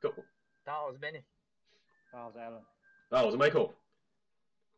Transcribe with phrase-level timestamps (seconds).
[0.00, 0.14] Go，
[0.62, 1.24] 大家好，我是 Benny。
[2.12, 2.62] 大家好，我是 Alan。
[3.08, 3.72] 大家好，我是 Michael。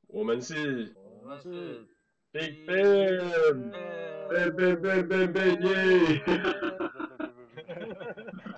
[0.07, 1.87] 我们是我们是
[2.33, 6.22] Big Bang，Bang Bang Bang Bang Bang 耶！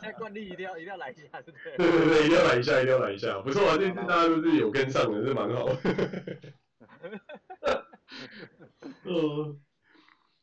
[0.01, 1.77] 现在惯例一定要一定要来一下，是不是？
[1.77, 5.67] 对对对，一定要来一下，一定要来一下，不错啊，这次大家都是有跟上的，是蛮好。
[9.03, 9.61] 嗯，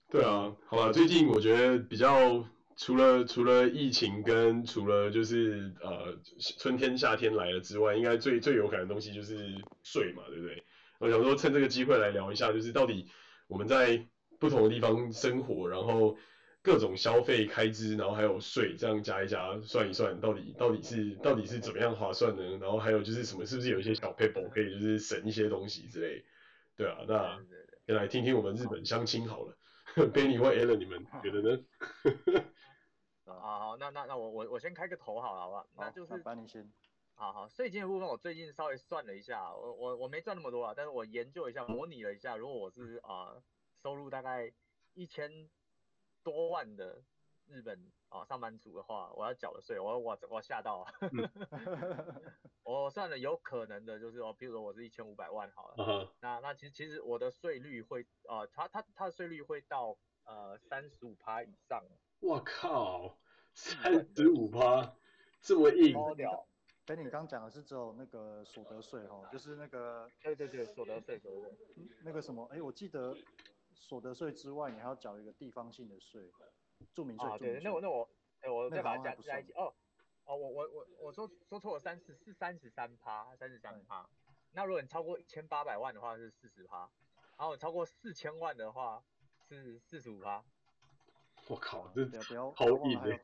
[0.09, 2.43] 对啊，好吧，最近我觉得比较
[2.80, 6.18] 除了除了疫情跟除了就是呃
[6.57, 9.36] 春天夏天来了之外，应该最最有感的东西就是
[9.84, 10.63] 税嘛，对不对？
[10.98, 13.05] 我想说趁这个机会来聊一下，就是到底
[13.48, 14.08] 我们在
[14.39, 16.17] 不同的地方生活，然后
[16.62, 22.44] 各种消费开支，然后还有税，这样加一加算一算，到底到底是到底是怎么样划算呢？
[22.61, 26.23] 然后还有就是什么，是不是有一些小 paper 可以就是省一些东西之类？
[26.77, 27.38] 对啊，那
[27.86, 29.58] 先来听听我们日本相亲好了
[29.95, 31.59] ，Benny 或 Alan 你们觉得呢？
[33.33, 35.67] 好好，那那那我我我先开个头好了，好吧？
[35.75, 36.71] 那就是把你先。
[37.13, 43.44] 好好，税金的部分我最近稍微算了一下，我我我没赚那么多啊，但是我研究一下，模拟了一下，如果我是啊、呃、
[43.83, 44.49] 收入大概
[44.94, 45.49] 一千
[46.23, 47.03] 多万的
[47.45, 50.93] 日本啊、呃、上班族的话，我要缴的税，我我我吓到啊，
[52.64, 56.09] 我算了有可能的就是哦，比如说我是一千五百万好了，uh huh.
[56.21, 61.83] 那那其实其实我的税率会啊，它它它的税率会到呃三十五趴以上，
[62.20, 63.17] 我靠，
[63.53, 64.95] 三十五趴，
[65.42, 65.94] 这么硬。
[66.86, 71.67] 所以你刚讲的是只有那个所得税哈，就是那个， 对对对，所得税，所得税。
[72.03, 73.16] 那个什么，哎，我记得
[73.76, 76.31] 所得税之外，你还要缴一个地方性的税，
[76.95, 77.30] 住民税。
[77.30, 78.09] 啊，对，那我那我，
[78.42, 79.52] 哎，我再把它加加一起。
[79.54, 79.72] 哦，
[80.26, 84.09] 哦，我我我我说说错了，三十是三十三趴，三十三趴。
[84.54, 86.89] 那如果你超过一千八百万的话是四十趴，
[87.38, 89.04] 然后超过四千万的话
[89.48, 90.44] 是四十五趴。
[91.50, 93.19] 我靠，这不要好硬的。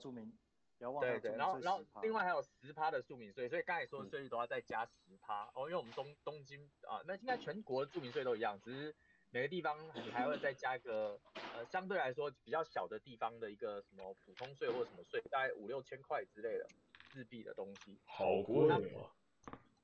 [1.00, 8.94] 对对，然后然后另外还有十趴的住民税，所以刚才说的税率都要再加十趴哦，因为我们东东京啊，那应该全国的住民税都一样，只是
[9.30, 11.18] 每个地方你还会再加一个
[11.54, 16.68] 呃相对来说比较小的地方的一个什么普通税或什么税，大概五六千块之类的
[17.14, 17.98] 日币的东西。
[18.04, 18.78] 好贵啊！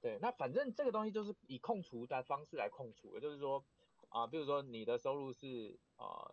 [0.02, 3.63] 对，那反正这个东西就是以控除的方式来控除，也就是说
[4.09, 6.29] 啊，比如说你的收入是啊。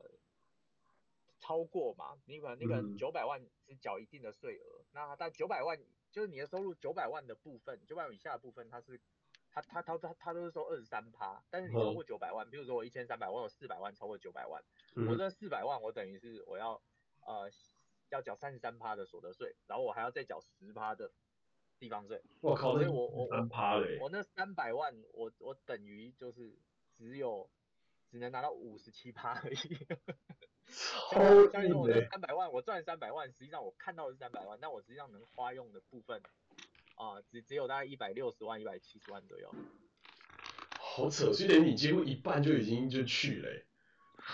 [1.48, 2.14] 超过嘛？
[2.26, 5.80] 你可能你可能九百万是缴一定的税额，嗯、那但九百万
[6.12, 9.00] 就是你的收入九百万的部分，九百万以下的部分，它是
[9.50, 14.62] 它它它它它都是收二十三趴，但是你超过九百万，嗯、比如说我一千三百万，我有四百万超过九百万，
[14.94, 16.82] 嗯、我这四百万我等于是我要
[17.24, 17.50] 呃
[18.10, 21.10] 要缴三十三趴的所得税，然后我还要再缴十趴的
[21.78, 22.22] 地方税。
[22.42, 26.58] 我靠，所以我我三趴嘞，我那三百万我我等于就是
[26.94, 27.48] 只有
[28.10, 29.56] 只能拿到五十七趴而已。
[30.68, 36.20] 像像你说我这三百万，我赚三百万，实际上我看到的是三百万，但我实际上能花用的部分
[36.94, 39.54] 啊、呃，只只有大概一百六十万、一百七十万左右。
[40.78, 43.64] 好扯，所以你几乎一半就已经就去了。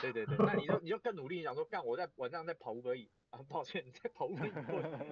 [0.01, 4.51] 对对对，那你就你就更努力，你想说干我在晚上在跑五百亿啊，抱歉你在跑五百亿，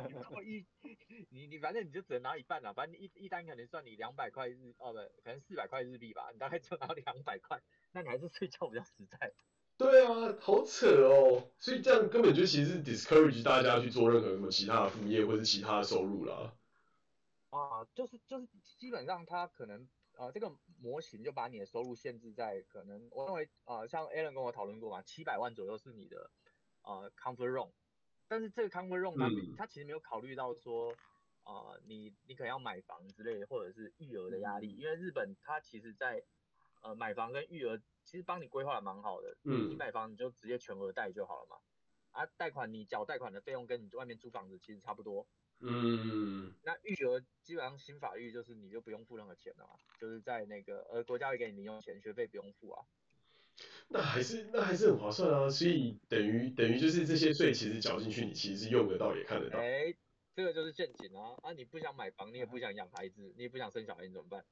[0.09, 0.66] 你过一
[1.31, 7.61] 你你反正你就只能拿一半了，反正一一单可能算你两百块日哦不，可能四百块日币吧，你大概就拿两百块，
[7.93, 9.32] 那你还是睡觉比较实在。
[9.82, 16.54] 对啊，好扯哦，所以这样根本就其实是 discourage 大家去做任何什么其他的副业或者是其他的收入啦。
[17.50, 18.47] 啊，就是就是
[18.78, 26.31] 基本上他可能呃这个模型就把你的收入限制在可能我认为呃像 Alan 跟我讨论过嘛，七百万左右是你的
[26.82, 27.72] 呃 comfort zone，
[28.28, 30.94] 但是这个 comfort zone 它、嗯、它其实没有考虑到说
[31.44, 36.22] 呃你你可能要买房之类的或者是育儿的压力，因为日本它其实在
[36.82, 37.82] 呃买房跟育儿。
[38.05, 41.57] 其实帮你规划的蛮好的，嗯，你买房你就直接全额贷就好了嘛，
[42.11, 45.27] 啊，贷款你缴贷款的费用跟你外面租房子其实差不多，
[45.61, 52.85] 嗯，那育儿基本上新法律就是你就不用付任何钱了嘛，就是在那个呃国家会给你零用钱，学费不用付啊，
[53.89, 59.97] 那还是那还是很划算啊，所以等于等于就是这些税其实缴进去你其实是用得到也看得到，哎、欸，
[60.35, 64.44] 这个就是陷阱啊，啊你不想买房，你也不想养孩子，你也不想生小孩，你怎么办？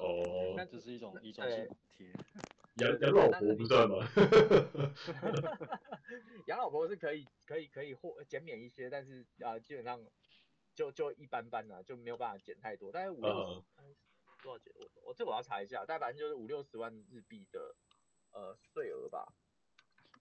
[0.00, 2.12] 哦，那只是一种一种补贴，
[2.76, 4.06] 养养老婆不算吗？
[6.46, 10.00] 养老婆是可以可以可以或减免一些，但是啊、呃、基本上
[10.74, 13.62] 就就一般般啦，就没有办法减太多，大概五六十，
[14.42, 14.72] 多少钱？
[14.76, 17.74] 我我这我要查一下，大概反正就是五六十万日币的
[18.32, 19.32] 呃税额吧。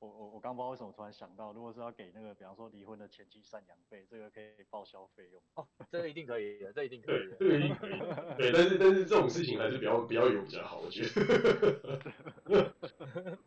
[0.06, 7.36] 我我我刚不知道为什么突然想到，如果是要给那个，比方说离婚的前妻赡养费，这个可以报销费用哦，这个一定可以的，这一定可以的。
[7.40, 7.60] 对，
[8.38, 11.10] 对，但是但是这种事情还是比较比较有比较好，我觉得。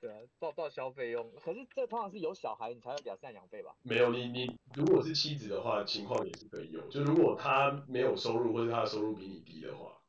[0.00, 3.76] 对啊，报报销销费用，可是这通常是有小孩你才会缴赡养费吧？
[3.84, 6.80] 没有，你你如果是妻子的话，情况也是可以有。
[6.88, 10.01] 就如果他没有收入，或者他的收入比你低的话，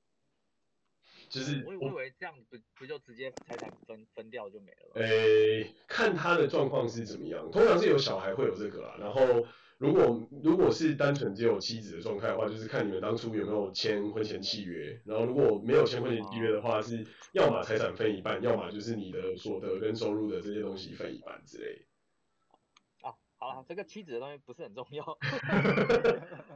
[1.34, 5.02] 就是我我以为这样不不就直接财产分分掉就没了吗？
[5.02, 9.46] 诶，看他的状况是怎么样，通常是有小孩会有这个啦，然后。
[9.80, 15.02] 如果如果是单纯只有妻子的状态的话，就是看你们当初有没有签婚前契约。
[15.04, 21.86] 然后如果没有签婚前契约的话，是要么财产分一半，要么就是你的所得跟收入的这些东西分一半之类。
[23.02, 25.04] 啊，好了，这个妻子的东西不是很重要。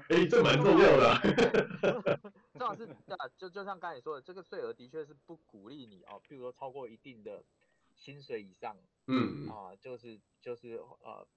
[0.08, 1.22] 哎、欸，这蛮重要的、啊。
[2.58, 7.44] 正好是啊，就就像刚才说的，这个税额的确是不鼓励你哦，譬如说超过一定的
[7.96, 8.78] 薪水以上，
[9.08, 11.28] 嗯啊，就是就是呃。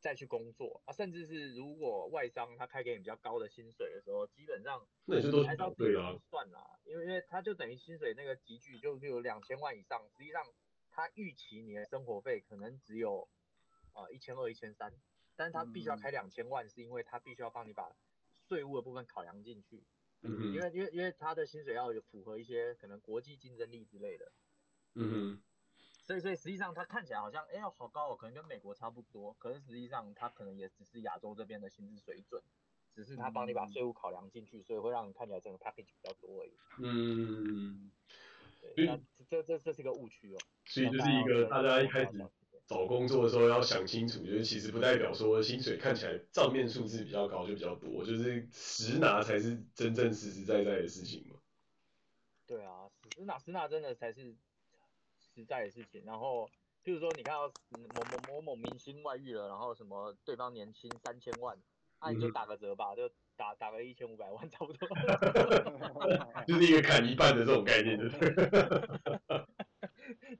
[0.00, 10.46] 再去工作啊，甚至是如果外商他开给你比较高的薪水的时候，基本上那也是都是对啊，算啦，因为因为他就等于薪水那个集聚就有两千万以上，实际上
[10.92, 13.28] 他预期你的生活费可能只有
[13.92, 14.92] 呃一千二一千三，
[15.34, 17.90] 但是他必须要开两千万，是因为他必须要帮你把
[18.46, 19.82] 税务的部分考量进去，
[20.22, 24.32] 嗯，因为因为因为他的薪水要有符合一些可能国际竞争力之类的，
[24.94, 25.40] 嗯。
[26.08, 29.34] 所以，所以实际上他看起来好像，哎、呦，好高哦，可能跟美国差不多。
[29.34, 32.42] 可是实际上，他可能也只是亚洲这边的薪资水准，
[32.94, 36.52] 只是他帮你把税务考量进去，所以会让你看起来整个 package 比较多而已。
[36.78, 37.90] 嗯，
[38.74, 38.98] 对，那
[39.28, 40.38] 这这这是一个误区哦。
[40.64, 42.16] 所以就是一个大家一开始
[42.68, 51.36] 找工作的时候要想清楚，就是其实不代表说薪水看起来账面数字比较高就比较多，就是实拿才是真正实实在在的事情嘛。
[52.46, 54.36] 对啊，实拿实拿真的才是。
[55.34, 56.50] 实在的事情，然后，
[56.84, 61.56] 譬如说你看到某某某某明星外遇了，然后什么对方年薪三千万，
[62.00, 64.88] 那、啊、你就打个折吧，就打打个一千五百万差不多，
[66.44, 68.08] 就是一个砍一半的这种概念，对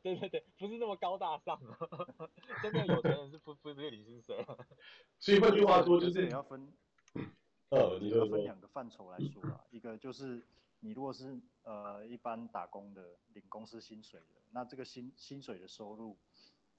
[0.02, 1.60] 对 对对，不是那么高大上，
[2.60, 4.44] 真的有钱人是不不不领薪水，
[5.18, 6.72] 所以换句话说就是你要分，
[7.70, 10.42] 呃，你要分两个范畴来说啊，一个就是。
[10.80, 16.16] 你如果是呃一般打工的，领公司薪水的，那这个薪薪水的收入，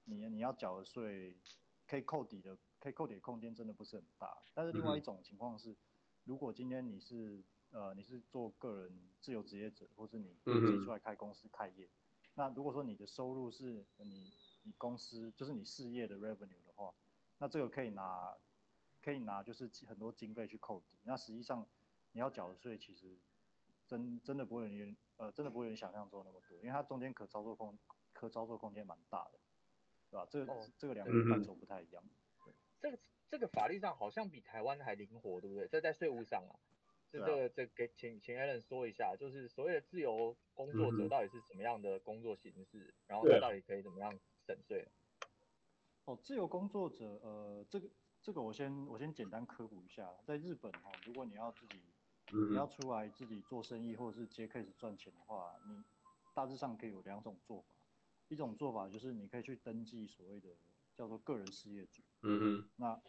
[0.04, 1.36] 你你要缴的税，
[1.86, 4.38] 可以扣抵的，可以扣抵的空间真的不是很大。
[4.54, 5.76] 但是另外一种情况是，
[6.24, 11.86] 如果今天你是呃你是做个人自由职业者，或是你自己出来开公司开业，
[12.32, 14.32] 那如果说你的收入是你
[14.62, 16.90] 你公司就是你事业的 revenue 的话，
[17.40, 18.36] 那这个可以拿
[19.02, 20.96] 可以拿就是很多经费去扣抵。
[21.02, 21.66] 那实际上
[22.12, 23.18] 你要缴的税其实。
[23.90, 27.76] 真真的不会有人，呃，真的不会有人想象中那么多，因为它中间可操作空
[28.12, 29.40] 可操作空间蛮大的，
[30.08, 30.24] 对吧？
[30.30, 32.00] 这个、哦、这个两个范畴不太一样。
[32.44, 32.98] 对这个
[33.28, 35.66] 这个法律上好像比台湾还灵活，对不对？
[35.66, 36.54] 这在税务上啊，
[37.10, 44.16] 这这个这给请请 Alan 说一下，就是所谓的自由工作者到底是什么样的工作形式，嗯、然后他到底可以怎么样
[44.46, 44.86] 省税？
[46.04, 47.88] 哦，自由工作者，呃，这个
[48.22, 51.80] 这个我先我先简单科普一下，在日本哈、哦，如果你要自己。
[52.32, 55.82] 你要出来自己做生意或者是接 case 赚钱的话，你
[56.32, 57.74] 大致上可以有两种做法。
[58.28, 60.48] 一种做法就是你可以去登记所谓的
[60.94, 62.00] 叫做个人事业主。
[62.22, 62.70] 嗯哼。
[62.76, 63.00] 那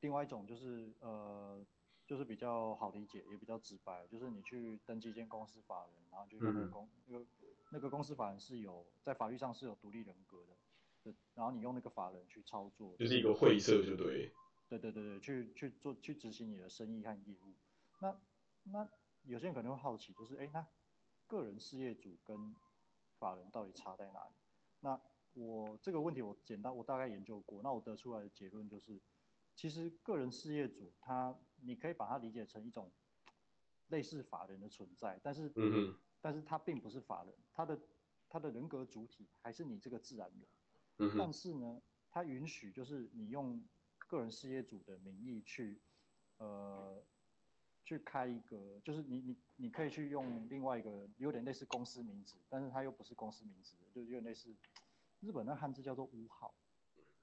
[0.00, 1.62] 另外一种就是呃，
[2.06, 7.26] 就是比较好理解也比较直白，就是你去登记一间公司法人，然后就用那个公那个
[7.72, 10.56] 那个公司法人是有在法律上是有独立人格的，
[11.34, 14.32] 然后你用那个法人去操作，就是一个会社就对。
[14.68, 17.54] 对对对对，去去做去执行你的生意和业务。
[18.00, 18.20] 那
[18.62, 18.88] 那
[19.24, 20.64] 有些人可能会好奇，就是哎，那
[21.26, 22.54] 个人事业主跟
[23.18, 24.34] 法人到底差在哪里？
[24.78, 25.00] 那
[25.34, 29.00] 我这个问题我简单我大概研究过，那我得出来的结论就是，
[29.56, 32.92] 其实个人事业主他你可以把它理解成一种
[33.88, 37.80] 类似法人的存在，但是嗯哼，但是他并不是法人，他的
[38.28, 40.48] 他的人格主体还是你这个自然人，
[41.00, 41.80] 嗯，但是呢，
[42.10, 43.62] 它允许就是你用
[44.08, 45.80] 个人事业主的名义去
[46.38, 47.02] 呃。
[47.82, 54.54] 去开一个，就是你你你可以去用另外一个有点类似公司名字，但是它又不是公司名字，就有点类似
[55.18, 56.54] 日本那汉字叫做屋号，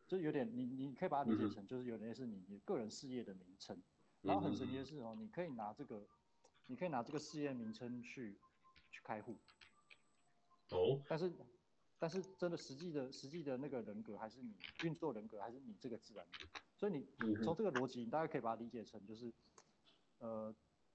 [0.07, 3.81] 就有点你你可以把它理解成就是有点类似你你个人事业的名称。
[4.23, 6.05] 然后很神奇的是哦，你可以拿这个，
[6.65, 8.37] 你可以拿这个事业名称去
[8.91, 9.37] 去开户。
[10.71, 10.99] 哦。
[11.07, 11.31] 但是
[11.99, 19.33] 但是真的实际的实际的那个人格还是你运作人格还是你这个自然人，所以你从这个逻辑，你大概可以把它理解成就是。
[20.19, 20.51] 呃，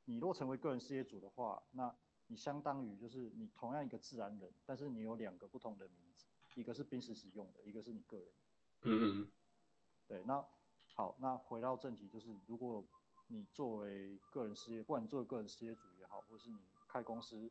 [0.06, 1.94] 你若成为个人事业主的话，那
[2.26, 8.26] 你相当于就是你同样一个自然人，但是你有两个不同的名字，一个是宾士使用的，一个是你个人。
[8.80, 9.32] 嗯嗯。
[10.09, 10.44] 对，那
[10.94, 12.85] 好，那回到正题，就是如果
[13.28, 17.49] 你作为个人事业，不管你作为个人事业主也好，或是你开公司，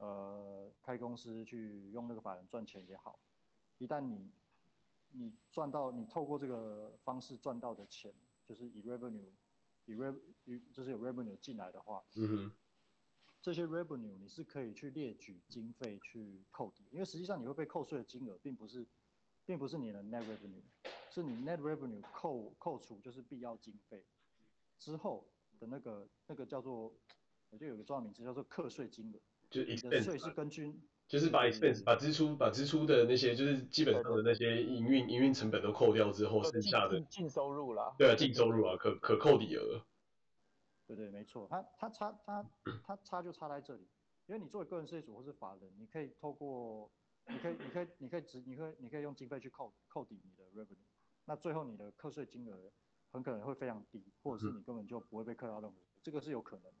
[0.00, 3.18] 呃，开公司去用那个法人赚钱也好，
[3.76, 4.30] 一旦你
[5.10, 8.10] 你赚到你透过这个方式赚到的钱，
[8.46, 9.28] 就是以 revenue，
[9.84, 12.52] 以 revenue 就是有 revenue 进来的话，嗯哼，
[13.42, 18.86] 这些 revenue 你是可以去列举经费去扣抵，因为实际上你会被扣税的金额并不是，
[19.44, 20.62] 并不是你的 net revenue，
[21.10, 24.02] 是你 net revenue 扣扣除就是必要经费
[24.78, 25.28] 之后
[25.58, 26.90] 的那个那个叫做，
[27.50, 30.74] 我就有个专有名词叫做课税金额，就你的税是根据。
[31.08, 37.92] 就是把 expense 把支出把支出的那些就是基本上的那些营运营运成本都扣掉之后，剩下的净收入啦。
[37.98, 39.82] 对啊，净收入啊，可可扣抵额。
[40.86, 42.48] 对对，没错，它它差它
[42.84, 43.88] 它差就差在这里，
[44.26, 46.88] 因为你作为个人事业主或是法人，你可以透过，
[47.26, 50.76] 你可以你可以你可以直你可以你可以用经费去扣扣抵你的 revenue，
[51.24, 52.70] 那最后你的课税金额
[53.10, 56.79] 很可能会非常低，或者是你根本就不会被扣到任何，这个是有可能的。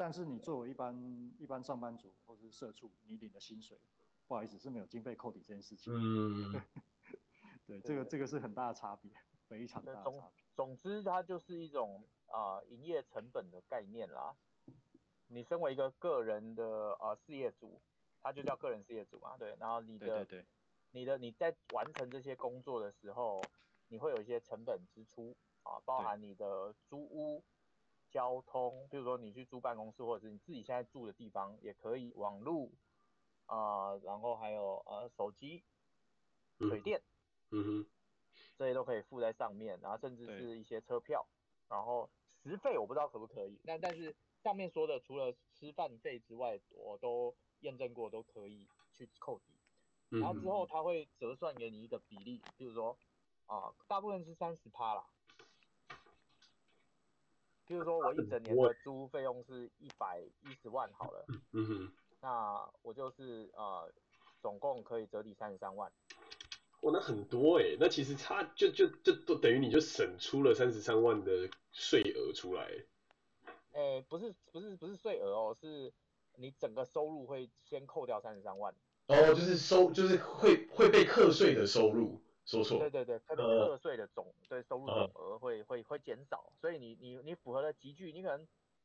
[0.00, 0.96] 但是你作为一般
[1.38, 3.78] 一般上班族或是社畜，你领的薪水，
[4.26, 5.92] 不好意思是没有经费扣抵这件事情。
[5.94, 6.58] 嗯，
[7.68, 9.12] 对，这个这个是很大的差别，
[9.46, 10.42] 非常大的差别。
[10.54, 14.34] 总之，它就是一种啊呃、营业成本的概念啦。
[15.26, 16.64] 你身为一个个人的
[16.94, 17.82] 呃事业主，
[18.22, 19.54] 它就叫个人事业主嘛，对。
[19.60, 20.46] 然后你的对对对
[20.92, 23.42] 你的你在完成这些工作的时候，
[23.88, 27.44] 你会有一些成本支出啊，包含你的租屋。
[28.10, 32.72] 交通，比如说你去租办公室，或者是你自己现在住的地方也可以，网路
[33.46, 35.62] 啊、呃，然后还有呃手机、
[36.58, 37.02] 水电，
[37.50, 37.90] 嗯哼，
[38.58, 41.26] 这些都可以附在上面，然后甚至是一些车票，
[41.68, 42.10] 然后
[42.42, 49.54] 食费我不知道可不可以，但但是上面说的除了吃饭费之外，我都验证过都可以去扣抵，
[50.20, 52.98] 然后之后他会折算给你一个比例，比如说
[53.46, 55.06] 啊、呃，大部分是三十趴啦。
[57.70, 63.88] 比如说我一整年的租费用是一百一十万好了，嗯哼，那我就是呃
[64.42, 65.88] 总共可以折抵三十三万。
[66.80, 72.64] 哇，那很多哎、欸，那其实差就就就都等于你就省出了三十三万的税额出来。
[73.70, 75.92] 哎、欸，不是不是不是税额哦，是
[76.34, 78.74] 你整个收入会先扣掉三十三万。
[79.06, 82.20] 哦，就是收就是会会被课税的收入。
[82.46, 88.42] 说错，对对对，跟课税的总、呃、对收入总额会、呃、会会减少，所以你你你符合的集聚，你可能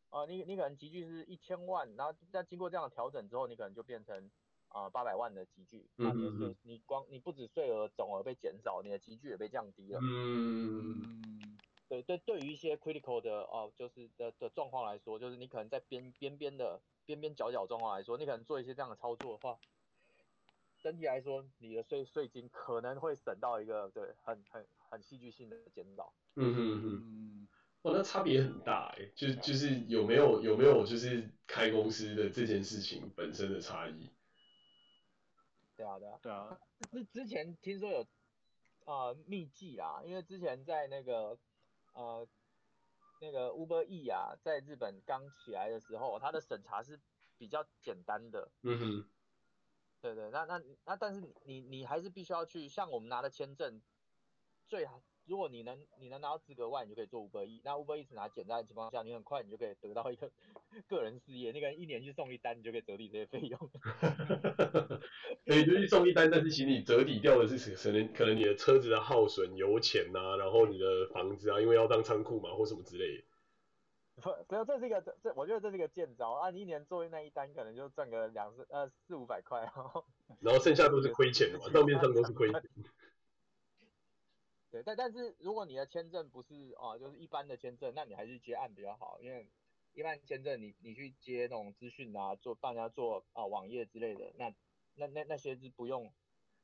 [0.09, 4.29] 啊、呃、你你可能集聚是一千万，然后但经过这样的调整之后，你可能就变成
[4.67, 9.99] 啊八百万的集聚，那你的税、嗯、你光你不止税额总额被减少，你的集聚也被降低了。
[10.03, 11.57] 嗯，
[11.87, 19.57] 对对，对于一些 critical 的哦、呃，就是的的状况来说，就是你可能在边边边的边边角角状况来说，你可能做一些这样的操作的话。
[20.85, 26.13] 整体来说，你的税税金可能会省到一个对很很很戏剧性的减少。
[26.35, 27.47] 嗯嗯嗯，
[27.81, 34.11] 哇，那差别很大哎，就就是有没有有没有就是开公司的这件事情本身的差异。
[35.75, 36.55] 对啊对啊对啊。
[36.91, 38.01] 之之前听说有
[38.85, 41.35] 啊、呃、秘技啦，因为之前在那个
[41.95, 42.27] 呃
[43.21, 46.99] 那个 Uber E 啊，在日本刚起来的时候，它的审查是
[47.39, 48.51] 比较简单的。
[48.61, 49.09] 嗯哼。
[50.05, 53.81] 对对，那那那但是你你还是必须要去，像我们拿的签证，
[54.67, 57.59] 最好如果你能你能拿到资格外，你就可以做 Uber E。
[57.63, 60.29] 那 Uber E 只拿简单的情况下，你很快你就可以得到一个
[60.87, 63.57] 个人事业，那个人一年去送一单，你就可以折抵这些费用。
[65.47, 73.23] 可以就去送一单，但是其实你折抵掉的是可能可能你的车子的耗损、油钱呐、啊，然后你的房子啊，因为要当仓库嘛或什么之类的。
[74.25, 76.49] 不，没有，这是一个这这，我觉得这是一个贱招啊！
[76.49, 80.03] 你一年做那一单，可能就赚个两四呃四五百块，然 后
[80.39, 82.63] 然后剩下都是亏钱的嘛， 账面上都是亏钱。
[84.71, 89.47] 对，但但是如果你的签证不是啊，就是一般的签证，那你还是接案比较好，因为
[89.93, 94.51] 一般签证你你去接那种资讯啊，做帮人家做啊网页之类的，那
[94.95, 96.11] 那那那些是不用，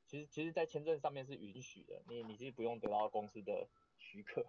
[0.07, 4.47] 其实其实，在签证上面是允许的，你你是不用得到公司的许可，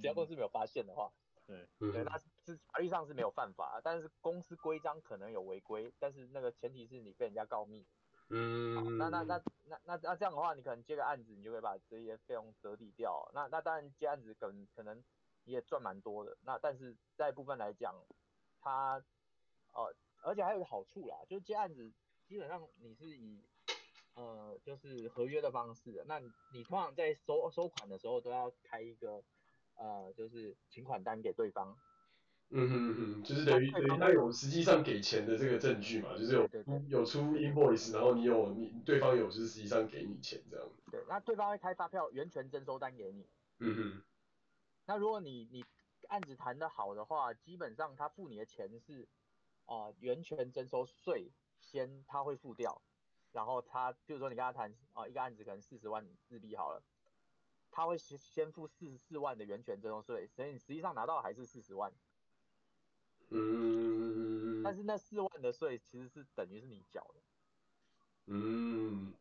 [0.00, 1.12] 只要公司没有发现的话。
[1.48, 7.86] 对，对，那是法律上是没有犯法，但是公司规章可能有违规，但是那个前提是你被人家告密。
[8.28, 13.26] 嗯，那那那那那那这样的话，你可能接个案子，你就可以把这些费用折抵掉。
[13.32, 15.02] 那那当然接案子可能可能
[15.44, 16.36] 你也赚蛮多的。
[16.42, 17.94] 那但是在部分来讲，
[18.60, 19.02] 他
[19.72, 21.90] 呃，而且还有一个好处啦，就是接案子
[22.26, 23.42] 基本上你是以
[24.16, 26.18] 呃就是合约的方式的，那
[26.52, 29.24] 你通常在收收款的时候都要开一个。
[29.78, 31.78] 呃，就是请款单给对方，
[32.50, 36.48] 嗯嗯哼，就是等于等于他有实际上给钱的这个证据嘛，就是有
[36.88, 40.68] 有出 invoice，然后你有你对方有就是实际上给你钱这样。
[40.90, 43.26] 对，那对方会开发票源泉征收单给你。
[43.60, 44.02] 嗯哼。
[44.86, 45.62] 那如果你你
[46.08, 49.06] 案子谈得好的话，基本上他付你的钱是
[49.66, 51.30] 啊、呃、原权征收税
[51.60, 52.80] 先他会付掉，
[53.32, 56.82] 然后他，比如说你跟他谈啊、呃，一个案子可能四十万日币好了，
[57.78, 61.92] 他会先先付四十四万的源泉征收税，所以你实际上拿到还是四十万。
[63.28, 64.64] 嗯。
[64.64, 67.20] 但是那四万的税其实是等于是你缴的。
[68.26, 69.14] 嗯，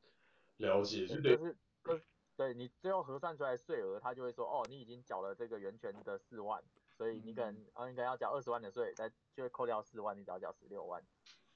[0.58, 2.04] 了解，就是就是，
[2.36, 6.64] 对你最后核算出来税额，他就会说，哦，你已经缴了这个源泉的四万，
[6.98, 11.00] 所以你可能，嗯、啊，你可能要缴二十万的税，再就会扣掉四万，你只要缴十六万。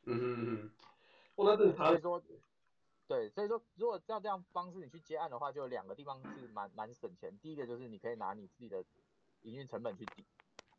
[0.04, 0.72] 嗯嗯嗯。
[1.34, 2.00] 哦，那这他。
[3.12, 7.38] 对，所以说如果照这样方式你去接案的话，就有两个地方是蛮蛮省钱。
[7.40, 8.82] 第一个就是你可以拿你自己的
[9.42, 10.24] 营运成本去抵，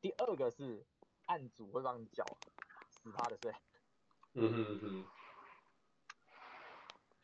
[0.01, 0.83] 第二个是
[1.27, 2.25] 案主会帮你缴
[3.03, 3.53] 十趴的税。
[4.33, 5.05] 嗯哼嗯哼，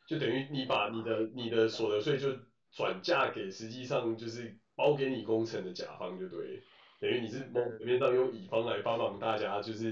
[0.06, 2.36] 就等于你把你的你的所得税就
[2.70, 6.62] 转嫁给实际上就是包给你工程的甲方，就对，
[7.00, 9.90] 等于你是某层面上用乙方来帮忙大家，就是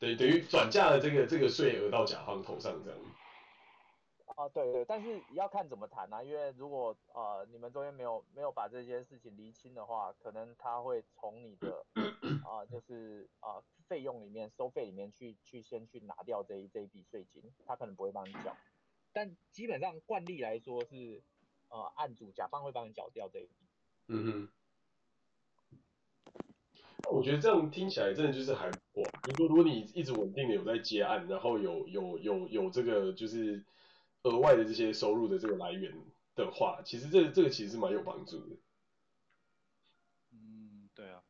[0.00, 2.98] 等等于转嫁了这个这个税额到甲方头上这样。
[4.36, 11.86] 啊，对对，但是要看怎么谈啊，因为如果呃你们中间没有没有把这件事情厘清的话，可能他会从你的
[12.44, 18.54] 啊、就是啊、呃、费用里面收费里面去去先去拿掉这一这一笔税金，他可能不会帮你缴，
[19.10, 21.22] 但基本上惯例来说是
[21.70, 23.54] 呃案主甲方会帮你缴掉这一笔。
[24.08, 24.48] 嗯哼。
[27.10, 29.02] 我觉得这样听起来真的就是还不错。
[29.28, 33.64] 如果如果你一直稳定的有在接案，然后有有有有这个就是。
[34.26, 35.96] 额外的这些收入的这个来源
[36.34, 38.56] 的话，其实这个这个其实是蛮有帮助的。
[40.32, 41.22] 嗯，对啊，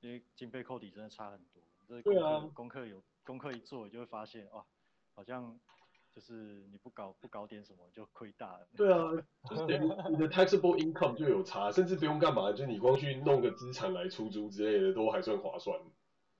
[0.00, 1.62] 因为经费扣底真的差很多。
[1.86, 4.64] 这对啊，功课有功课一做，你就会发现哇，
[5.14, 5.60] 好像
[6.14, 8.66] 就是你不搞不搞点什么就亏大了。
[8.74, 9.12] 对啊，
[9.50, 15.78] 就是等于你的 taxable income 就有差，甚至不用干嘛，就你光去弄个资产来出租之类的，都还算划算。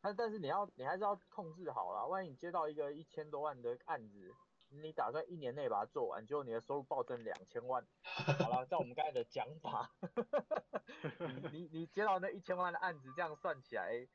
[0.00, 4.34] 但但是你要你还是要控制好啦，万一你接到一个一千多万的案子。
[4.82, 7.84] 你打算一年内把它做完，结果你的收入暴增两千万，
[8.38, 9.90] 好了，照我们刚才的讲法，
[11.18, 14.06] 你你你接到那一千万的案子，这样算起来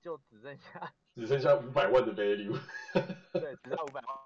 [0.00, 2.58] 就只剩下 只剩下五百万的 value，
[3.32, 4.16] 对，只剩五百万，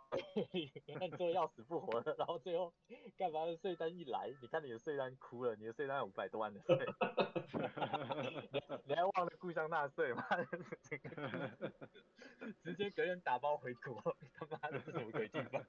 [1.00, 2.72] 那做要死不活的，然后最后
[3.16, 6.76] 干嘛的税单一来，你看你的税单哭了，你的税单有五百多万的税，
[8.22, 8.40] 你
[8.84, 10.24] 你还忘了故乡纳税吗？
[12.62, 14.00] 直接隔人打包回国，
[14.38, 15.60] 他妈的是什么鬼地方？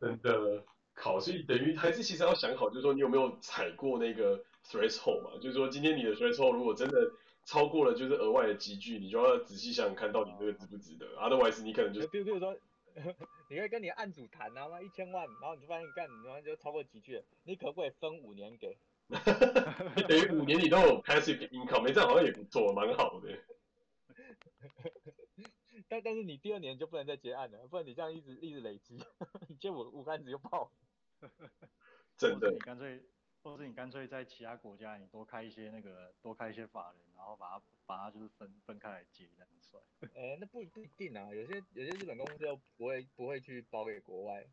[0.00, 5.30] 真的，考，所以等于还是其实要想好，就是说你有没有踩过那个 threshold 嘛？
[5.40, 7.12] 就是说今天你的 threshold 如果真的
[7.44, 11.06] 超过了，就是额外的积聚，你就要仔细想想看到底那个值不值得。
[11.16, 12.56] Otherwise 你可能就，比如比如说，
[13.50, 18.76] 你可以跟你案主谈啊，那一千万，然后你就发现干，然后就超过积聚，你可不可以分五年给？
[20.08, 23.28] 等于五年你都有 passive income，没这样好像也不错，蛮好的。
[25.88, 28.98] 但但是你第二年就不能再结案了，不然你这样一直一直累积，
[29.48, 30.70] 你接五五个案子就爆。
[32.16, 32.50] 真的。
[32.50, 33.02] 你干脆，
[33.42, 39.82] 或是你干脆在其他国家，你多开一些那个，多开一些法人，然后把它把它就是分分开来结，这样算。
[40.14, 44.46] 呃， 那不不一定啊，有些有些日本公司又不会不会去包给国外。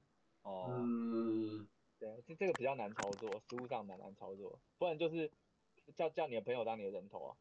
[0.43, 0.67] 哦。
[0.77, 1.67] 嗯。
[1.99, 5.31] 对，这这个比较难操作，实务上蛮难操作，不然就是
[5.95, 7.37] 叫叫你的朋友当你的人头啊。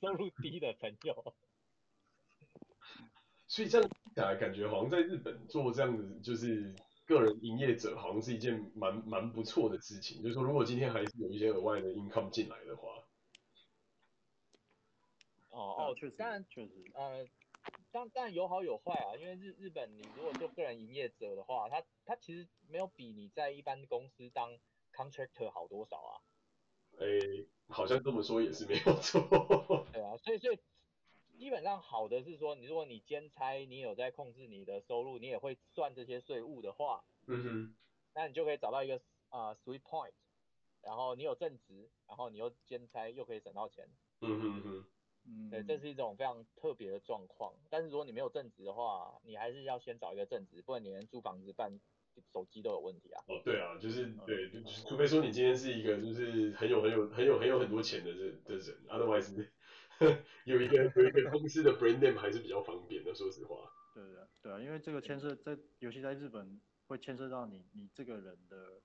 [0.00, 1.34] 收入低的朋友。
[3.48, 6.74] 所以这样讲来，感觉好像在日本做这样子，就是
[7.06, 10.20] 个人营业者，好像是一件蛮蛮不错的事情。
[10.20, 12.88] 就是说，如果今天还是有一些额外的 income 进来的话，
[15.50, 17.24] 哦哦，确实，当然确实，呃，
[17.92, 19.14] 当当然有好有坏啊。
[19.16, 24.58] 因为日日本，你如果做个人营业者的话，他他其实没有比你在一般公司当
[24.92, 26.12] contractor 好多少啊。
[26.98, 29.20] 诶、欸，好像这么说也是没有错。
[29.92, 30.58] 对啊，所以所以。
[31.38, 37.76] 基本上好的是说，你如果你兼差，你有在控制你的收入，你也会算这些税务的话，嗯哼，
[38.14, 40.12] 那你就可以找到一个啊、uh, sweet point，
[40.82, 43.86] 然后你有正职，然后你又兼差，又可以省到钱，
[44.20, 44.84] 嗯哼哼，
[45.26, 47.52] 嗯，对，这是一种非常特别的状况。
[47.68, 51.78] 但是如果你没有正职的话，你还是要先找一个正职，不然你连租房子、办
[52.32, 53.22] 手机都有问题啊。
[53.28, 59.46] 哦，对啊，就是对，就除非说你今天是一个就是很有很有很有很有很多钱的人的人，otherwise。
[60.44, 63.56] 有一个有一个公司的 brand name 还是比较方便的，说实话。
[63.94, 68.80] 对对，对啊，因为这个牵涉在，尤其在日本会牵涉到你你这个人的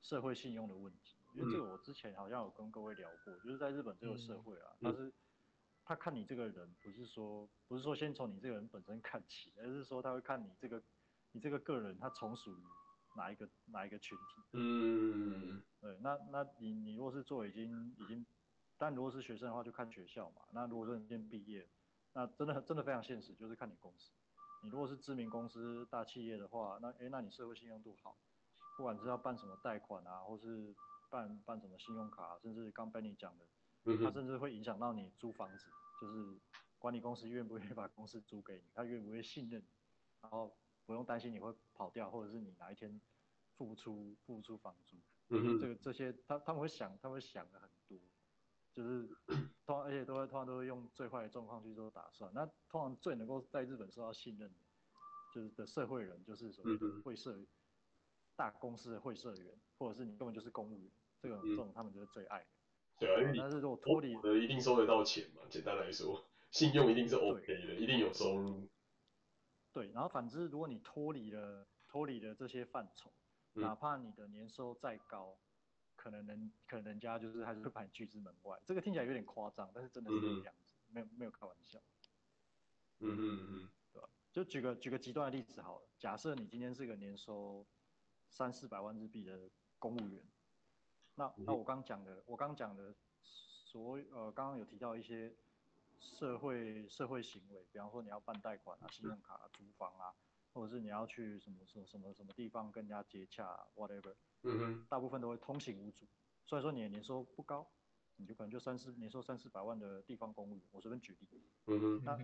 [0.00, 1.16] 社会信用的问题。
[1.34, 5.12] 因为这个我之前好像有跟各位聊过，就是在日本这个社会啊，他是
[5.84, 10.82] 他看你这个人不是说不是说先从你这个人本身看起，而是说他会看你这个
[11.32, 12.62] 你这个个人他从属于
[13.16, 14.42] 哪一个哪一个群体。
[14.52, 18.24] 嗯，对，那那你你如果是做已经已经。
[18.78, 20.42] 但如果是学生的话，就看学校嘛。
[20.52, 21.68] 那如果说你先毕业，
[22.12, 24.12] 那真的真的非常现实，就是看你公司。
[24.62, 28.16] 你如果是知名公司、大企业的话，那哎，那你社会信用度好，
[28.76, 30.74] 不管是要办什么贷款啊，或是
[31.10, 33.44] 办办什么信用卡，甚至刚 Benny 讲的，
[34.04, 35.66] 它甚至会影响到你租房子，
[36.00, 36.36] 就是
[36.78, 39.66] 管理公司愿不愿意把公司租给你，他愿不愿意信任你，
[40.22, 43.00] 然后不用担心你会跑掉，或者是你哪一天
[43.56, 44.96] 付不出付不出房租，
[45.28, 47.77] 嗯，这个这些他他们会想，他们会想的很多。
[48.78, 49.08] 就是
[49.66, 52.30] 通常，而且都会通常都会用最坏的状况去做打算。
[52.32, 54.56] 那通常最能够在日本受到信任的，
[55.34, 57.36] 就是的社会人，就是所谓的会社
[58.36, 60.88] 大公司的会社员，或者是你根本就是公务员，
[61.20, 62.46] 这种这种他们就是最爱的。
[63.00, 68.68] 对啊，因为但是如果脱离的一定收得到钱嘛，简单来说，信用一定是 OK 的，一定有收入。
[69.72, 73.12] 对，然后反之，如果你脱离了脱离了这些范畴，
[73.54, 75.36] 哪怕你的年收再高。
[75.98, 81.80] 可能人可能人家就是还是会把你拒之门外，这个听起来有点夸张，但是真的是这个样子，嗯、没有没有开玩笑。
[83.00, 84.08] 嗯嗯嗯，对吧？
[84.32, 87.66] 就举个举个极端的例子好了，假设你今天是个年收
[88.28, 90.24] 三四百万日币的公务员，
[91.16, 95.34] 那、嗯、那我刚讲的，我刚讲的所呃刚刚有提到一些
[95.98, 100.14] 社会社会行为，比方说你要办贷款啊、信用卡、啊、租房啊，
[100.52, 104.14] 或者是你要去什么什么什么什么地方跟人家接洽、啊、，whatever。
[104.42, 106.06] 嗯哼，大部分都会通行无阻，
[106.46, 107.66] 虽然说你的年收不高，
[108.16, 111.42] 你就可能就三四年收三四百万的地方公务员，我随便举例。
[111.66, 112.18] 嗯哼，那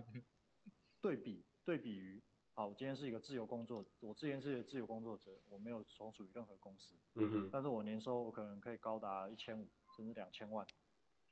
[1.01, 2.21] 对比对比于，
[2.53, 6.95] 好，我今天是一个自由工作，我之前是一个自由工作者，我没有从属于任何公司。
[7.15, 10.65] 嗯哼，但是我年收我可能可以高达一千五甚至两千万，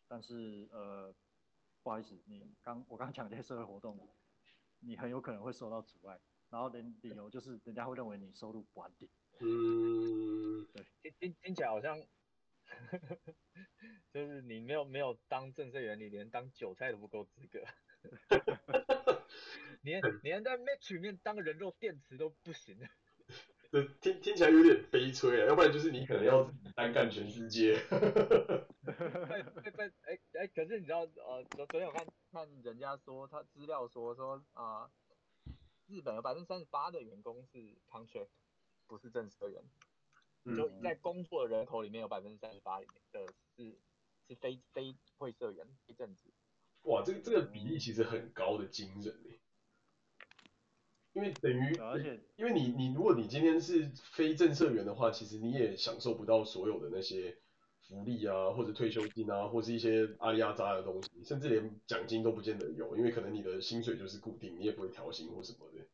[0.07, 1.13] 但是呃，
[1.81, 3.97] 不好意思，你刚我刚讲这些社会活动，
[4.79, 6.19] 你很有可能会受到阻碍，
[6.49, 9.09] 然后连理由就是人家会认为你收入不安定。
[9.39, 10.32] 嗯，
[10.73, 12.01] 对，听听听起来好像，
[14.11, 17.63] 就是你没有没有当正社员，你连当韭菜都不够资格，
[19.83, 22.79] 连连在 Match 里面当人肉电池都不行。
[23.69, 27.75] 对，听听起来有点悲催啊，要不然就是你可能要单干全世界。
[27.75, 29.45] 哎
[29.77, 34.91] 哎哎，可是你知道呃，昨昨天我看看人家说他资料说说啊、呃，
[35.87, 38.29] 日本有百分之三十八的员工是 contract。
[38.85, 39.63] 不是正式的员，
[40.45, 43.77] 就在工作的人口里面有百分之三十八里面的是
[44.27, 46.33] 是非非会社员非正职。
[46.83, 49.39] 哇，这个这个比例其实很高的惊人诶，
[51.13, 57.37] 因为等于而且因为你你如果你今天是非正社员的话，其实你也享受不到所有的那些
[57.87, 65.85] 福利啊，或者退休金啊，或是一些阿里阿扎的东西，甚至连奖金都不见得有，因为可能你的薪水就是固定，你也不会调薪或什么的。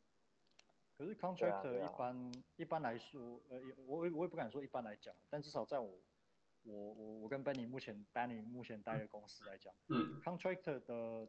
[1.00, 5.98] 可是 contractor 一般、啊啊、一般来说，呃，我我也不敢说一般来讲，但至少在我
[6.64, 11.26] 我我我跟 Benny 目前 Benny 目前待的公司来讲，嗯，contractor 的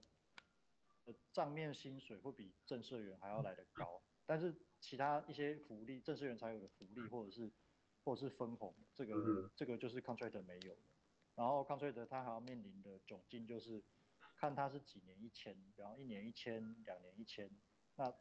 [1.06, 7.50] 的账面薪水会比正社员还要来得高，但是其他一些福利，正社员才有的福利或者是
[8.04, 10.82] 或者是分红，这个、嗯、这个就是 contractor 没有的。
[11.36, 13.82] 然后 contractor 他还要面临的窘境就是
[14.36, 17.50] 看他是几年一签，然后一年一签，两年一签，
[17.96, 18.14] 那。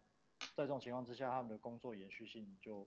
[0.55, 2.85] 在这种情况之下，他们的工作延续性就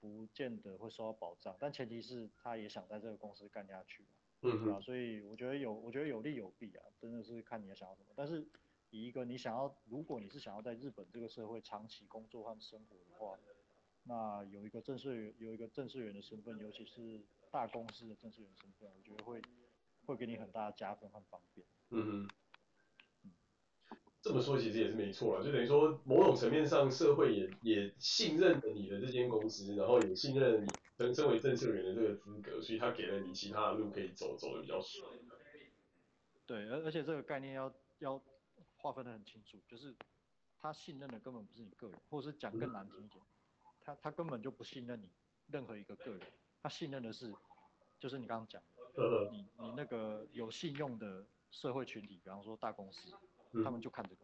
[0.00, 4.04] 不见得会受到保障，但前提是他也想在这个公司干下去，
[4.42, 4.80] 嗯，对吧？
[4.80, 8.08] 所以我觉得有，我觉得有利有弊啊，真的是看你要想要什么。
[8.14, 8.46] 但是
[8.90, 13.38] 以一个你想要，如果你是想要在日本这个社会长期工作和生活的话，
[14.02, 19.40] 那有一个正式员，有一个正式员的身份，尤其是大公司的正式员身份，我觉得会
[20.04, 21.66] 会给你很大的加分和方便。
[21.90, 22.28] 嗯哼。
[24.24, 35.06] 这么说其实也是没错了，就等于说某种层面上，社会也也信任了你的这间公司，然后也信任你身身为政策员的这个资格，所以他给了你其他的路可以走，走的比较顺。
[36.46, 38.18] 对，而而且这个概念要要
[38.78, 39.94] 划分得很清楚，就是
[40.58, 43.22] 他信任的根本不是你个人，或者是讲更难听一点，
[43.82, 45.10] 他他根本就不信任你
[45.48, 46.22] 任何一个个人，
[46.62, 47.30] 他信任的是
[48.00, 48.62] 就是你刚刚讲
[48.94, 53.12] 的，你你那个有信用的社会群体，比方说大公司。
[53.62, 54.20] 他们就看这个，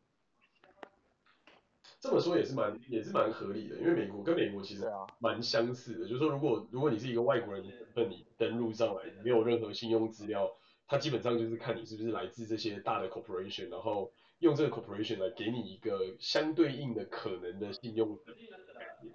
[2.00, 7.62] 这么说也是蛮也是蛮合理的，因为美国跟美国其实蛮相似的，就是说如果如果你是一个外国人，
[7.94, 10.50] 那你登录上来没有任何信用资料，
[10.86, 18.32] 他基本上就是看你是不是来自这些大的 corporation，然后用这个 corporation 来给你一个相对应的可能的信用的
[18.74, 19.14] 概念。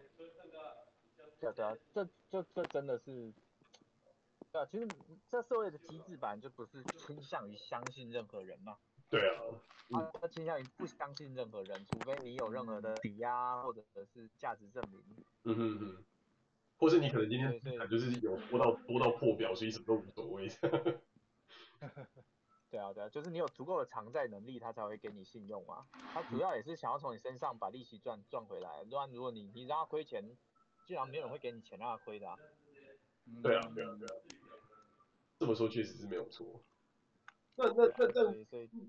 [1.39, 3.33] 对对啊，这这这真的是，
[4.51, 4.87] 对啊，其实
[5.31, 8.77] 这社会的机制本来就不是倾向于相信任何人嘛。
[9.09, 9.41] 对啊，
[9.91, 15.01] 他他倾向于不相信任何人，除非你有任何的抵押或者是价值证明。
[15.43, 16.03] 嗯哼哼，
[16.77, 20.49] 或是你可能今天就是有多到多到破表，所以什么都无所谓。
[22.71, 25.85] 对啊对啊，就是你有足够的偿债能力，他才会给你信用嘛。
[26.13, 30.21] 他主要也是想要从你身上把利息赚赚回来，不然如果你你让他亏钱，
[30.85, 32.35] 基本上没有人会给你钱让他亏的啊。
[33.41, 34.15] 对啊对啊对啊，
[35.39, 36.61] 这么说确实是没有错。
[37.57, 38.33] 那那那那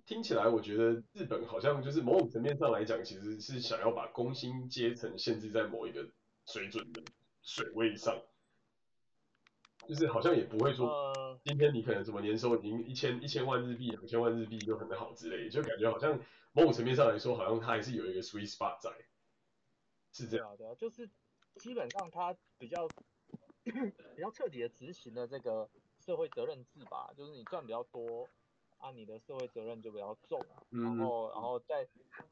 [0.07, 6.05] 听起来，我觉得日本好像就是某种层面上来讲，其实是想要把工薪阶层限制在某一个
[6.47, 7.01] 水准的
[7.43, 8.21] 水位上，
[9.87, 16.19] 就是好像也不会说，今天你可能什么年收已经一千一千万日币、两千万日币就很好之类，就感觉好像
[16.53, 18.91] 某种层面上来说，好像它还是有一个 sweet spot 在，
[20.11, 20.57] 是这样。
[20.57, 21.09] 对啊，就是
[21.61, 22.89] 基本上它比较
[23.63, 28.29] 比较彻底的执行了这个社会责任制吧，就是你赚比较多。
[28.79, 31.87] 啊，你的社会责任就比较重，然后，然后再，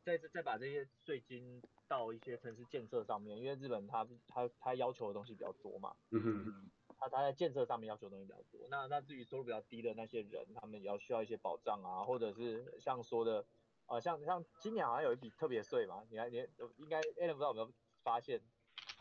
[0.05, 13.45] 再再把这些税金到一些城市建设上面，因为日本它它它要求的东西比较多嘛，嗯哼，它它在建设上面要求的东西比较多，那那至于收入比较低的那些人，他们也要需要一些保障啊，或者是像说的，
[13.87, 16.37] 呃，像像今年好像有一笔特别税嘛，你还你
[16.77, 18.41] 应该 Alan 不知道有没有发现，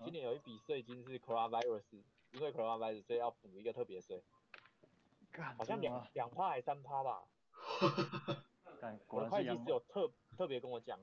[0.04, 1.84] 今年有一笔税金是 Coronavirus，
[2.32, 4.24] 因为 Coronavirus 所以要补一个特别税，
[5.58, 7.28] 好像两两趴还三趴吧。
[9.08, 11.00] 我的会计师有特特别跟我讲，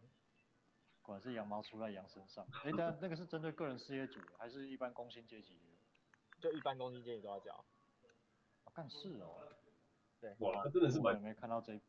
[1.02, 2.46] 果然是羊毛出在羊身上。
[2.64, 5.60] 哎、欸，但那个是针对个人事业主，还是一般工薪阶级？
[6.40, 7.54] 就一般工薪阶级都要交。
[8.64, 9.48] 哦，干事哦。
[10.20, 10.34] 对。
[10.40, 11.14] 哇，真的是蛮。
[11.14, 11.80] 有没看到这一，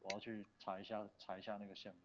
[0.00, 2.00] 我要去查一下，查一下那个项目。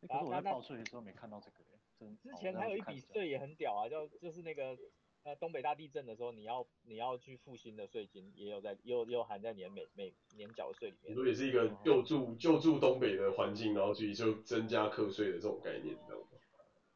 [0.00, 2.16] 可是我在报税的时候没看到这个耶，真。
[2.18, 4.78] 之前还有一笔税也很屌啊，叫就是那个。
[5.22, 11.14] 呃，东北大地震的时候，你要你要去付新的税金，也有在，也有也有含在你的每每年缴税里面。
[11.14, 16.26] 所以也是一个救助救助东北的环境，然后去就增加课税的这种概念，你知道吗？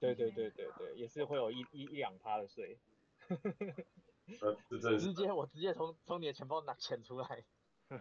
[0.01, 2.79] 对对对对对，也是会有一一一两趴的税。
[4.41, 5.07] 呃，这真的是。
[5.07, 7.45] 直接我直接从从你的钱包拿钱出来。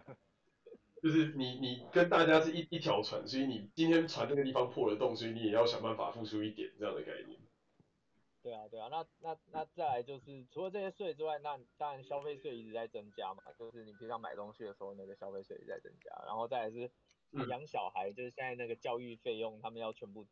[1.02, 7.38] 就是你你跟大家是一一条船，所以你今天船那个地方破了洞，所以你也要想办法付出一点这样的概念。
[8.44, 16.90] 对啊，对啊，那那那再来就是除了这些税之外，那当然消费税一直在增加嘛，就是你平常买东西的时候那个消费税一直在增加，然后再来是
[17.48, 20.26] 养小孩，就是现在那个教育费用他们要全部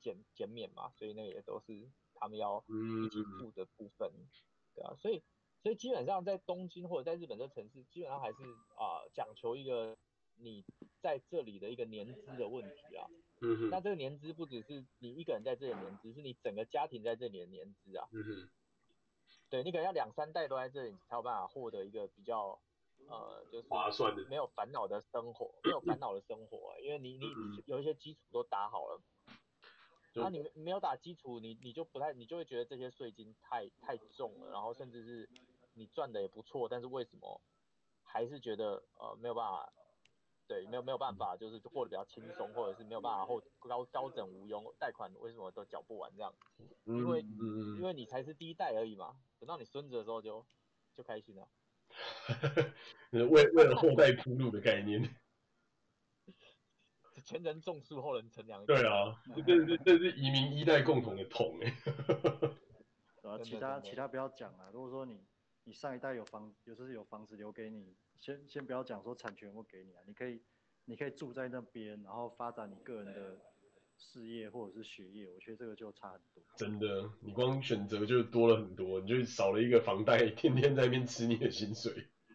[0.00, 2.64] 减减免嘛，所以那个也都是他们要
[3.04, 4.10] 一起付的部分，
[4.74, 5.22] 对啊，所以
[5.62, 8.36] 所以基本上在东京或者在日本这城市，基本上还是
[8.78, 9.94] 啊讲、呃、求一个
[10.36, 10.64] 你
[11.02, 13.06] 在这里的一个年资的问题啊。
[13.40, 18.08] 嗯哼，那这个年资不只是你一个人在这里年资，是你整个家庭在这里的年资啊。
[18.10, 18.50] 嗯哼，
[19.48, 22.60] 对，你可能要两三代都在这里，才有办法获得一个比较
[23.08, 29.00] 呃，就是划算的，没有烦恼的生活，没有烦恼的生活，因为你你有一些基础都打好了。
[30.14, 35.28] 那、啊、你没有打基础，你你就不太，你就会觉得这些税金太太重了，然后甚至是
[35.74, 37.40] 你赚的也不错，但是为什么
[38.02, 39.72] 还是觉得呃没有办法。
[40.48, 46.34] 对，没有没有办法，就是过得比较轻松，或者是没有办法后高高枕无忧，贷款为什么都缴不完这样？
[46.86, 50.46] 因为、嗯、因为你才是第一代而已嘛，等到你孙子的时候就
[50.94, 51.46] 就开心了。
[53.12, 55.14] 为为了后代铺路的概念。
[57.24, 58.64] 前人种树，后人乘凉。
[58.64, 61.76] 对啊，这是这是移民一代共同的痛哎。
[63.22, 65.26] 啊，其他其他不要讲了，如果说你
[65.64, 67.94] 你上一代有房，有时候有房子留给你。
[68.20, 70.42] 先先不要讲说产权会给你啊，你可以
[70.84, 73.38] 你可以住在那边，然后发展你个人的
[73.96, 76.42] 事业或者是学业，我觉得这个就差很多。
[76.56, 81.92] 真的，你光选择就多了很多，你就少了一个房贷，天天在那边吃你的薪水。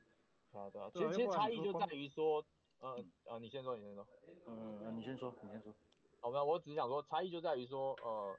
[0.52, 2.46] 好的，其实其实差异就在于说，
[2.80, 4.08] 呃呃，你先说，你先说。
[4.48, 5.74] 嗯，你先说，你先说。
[6.20, 8.38] 好，没有，我只是想说，差异就在于说，呃。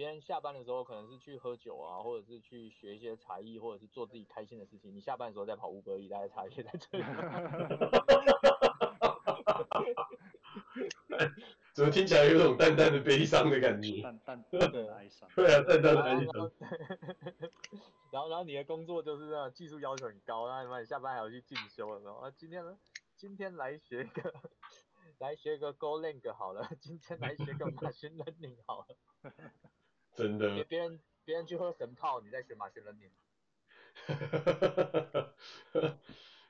[0.00, 4.96] 别人下班的时候可能是去喝酒啊，或者是去学一些才艺，或者是做自己开心的事情。
[4.96, 7.04] 你下班的时候在跑 Uber Eats，大家差异在这里。
[11.74, 14.00] 怎么听起来有种淡淡的悲伤的感觉？
[14.00, 15.28] 淡淡的哀伤。
[15.36, 16.50] 对啊，淡淡的哀伤。
[18.10, 22.78] 然后，然后你的工作就是那技术要求很高，然后你下班还要去进修了，然后啊，今天呢，
[23.16, 24.32] 今天来学一个，
[25.20, 28.96] 来学一个 Golang 好了，今天来学个 Machine Learning 好了。
[30.16, 33.10] 真的，别人别人去喝神泡，你在学马学人年，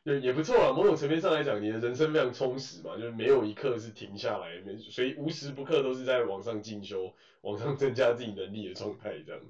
[0.04, 0.72] 也也不错啊。
[0.72, 9.40] 某种层面上来讲，你的人生非常充实嘛，就是没有一刻是停下来，没所以无时不刻都是在往上进修、往上增加自己能力的状态，这样。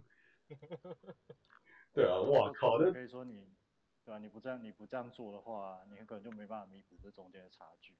[1.95, 2.79] 对啊，哇靠！
[2.79, 3.47] 那可以说你，
[4.05, 4.19] 对吧、啊？
[4.19, 7.95] 你不这样，你不这样做的话，你很可能就没办法弥补这中间的差距。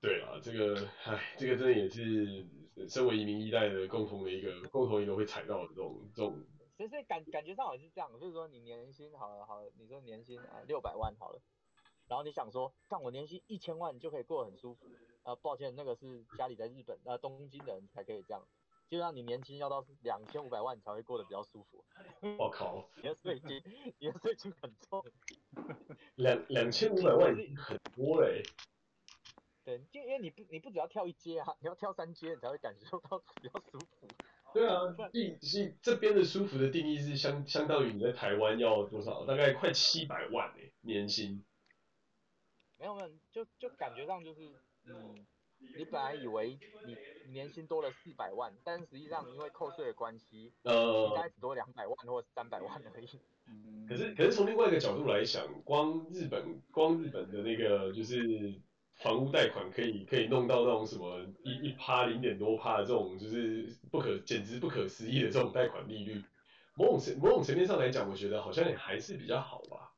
[0.00, 2.44] 对啊，这个，唉，这个真的也是
[2.88, 6.44] 身为移民一代的共同的一个共同一个会踩到的这种这种
[6.76, 11.40] 其实感感觉上好像是这样，就是说你年薪好了好了，你说年薪啊六百万好了，
[12.08, 14.86] 然后你想说，看我年薪一千万就可以过得很舒服，
[15.22, 18.42] 啊抱歉，那个是家里在日本啊东京的人才可以这样。
[18.90, 21.82] 就让你年薪要到两千五百万你才会过得比较舒服。
[22.36, 23.62] 我靠， 你的税金，
[23.98, 25.02] 你的税金很重。
[26.16, 28.42] 两两千五百万很多嘞。
[29.64, 34.08] 对，就因为你不你不只要跳一阶啊，你要跳三阶，你才会感受到比较舒服。
[34.52, 34.80] 对啊，
[35.12, 39.24] 定是这边的舒服的定义是相相当于你在台湾要多少？
[39.24, 41.44] 大概快七百万诶，年薪。
[42.78, 44.50] 没有没有，就就感觉上就是
[44.84, 45.26] 嗯。
[45.76, 46.96] 你本来以为你
[47.30, 53.08] 年薪多了四百万，但实际上因为扣税的关系，呃，应该只多两百万或三百万而已。
[53.46, 58.60] 嗯，可是可是从另外一个角度来想，光日本光日本的那个就是
[58.98, 66.22] 房屋贷款可以可以弄到那种什么一一趴零点多趴的这种，就是不可简直不可思议的这种贷款利率，
[66.76, 69.92] 某种层某种层面上来讲，我觉得好像也还是比较好吧。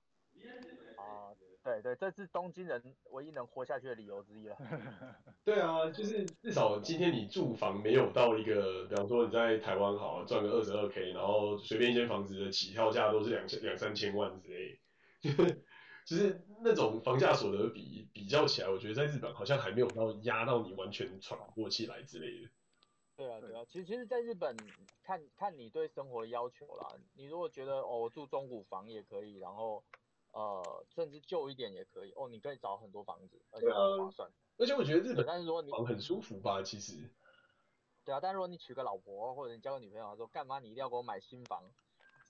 [0.97, 4.57] 啊对对，这是东京人唯一能活下去的理由之一了。
[5.47, 14.79] 对啊，就是至少今天你住房没有到一个，比方说你在台湾好赚个二十二 K，然后随便一间房子的起跳价都是两千两三千万之类，
[16.05, 22.51] 就是那种房价所得比比较起来，我觉得在日本好像还没有到压到你完全喘不过气来之类的。
[23.17, 24.57] 对啊对啊，其实其实在日本
[25.03, 29.83] 看看你对生活的要求啦，你如果觉得哦我住中古房也可以，然后。
[30.37, 34.29] 呃，甚至旧一点也可以哦，你可以找很多房子，而且很划算。
[34.59, 37.09] 而且我觉得日本，但是如果你房很舒服吧，其实。
[38.05, 41.71] 对啊，但是如果你娶个老婆或者你交个女朋友，他说干嘛你一定要给我买新房，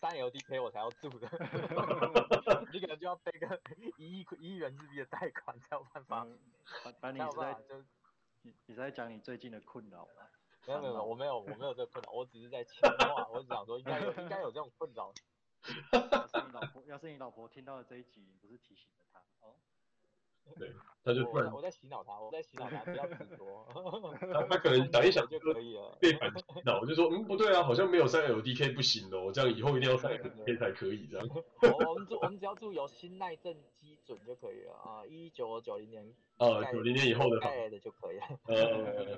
[0.05, 1.27] 三 LDK 我才要住的，
[2.71, 3.59] 你可能就要背个
[3.97, 6.27] 一亿一亿元日币的贷款才有办法。
[6.83, 7.83] 反反正你是在就
[8.43, 10.29] 你你在讲你最近的困扰吗？
[10.67, 15.11] 没有没有，我没有我没有这个困扰，我只是在强化，我只想说应该有应该有这种困扰。
[16.12, 19.57] 要是你老婆，要是你老婆听到了这一集，你不是提醒了她哦？
[20.59, 20.71] 对，
[21.05, 23.67] 他就突然我，我在洗脑他，我在洗脑他，不要执着。
[24.33, 31.29] 他他可能想一想 就可以了，被反洗脑，就说嗯不对啊，好像没有三 LDK 不行哦，这样以后一定要三 LDK 才可以这样。
[31.89, 38.25] 我们住我们只要住有新耐震基准就可以了啊，一九九零年呃九零年以后的盖的就可以了。
[38.47, 39.15] 呃，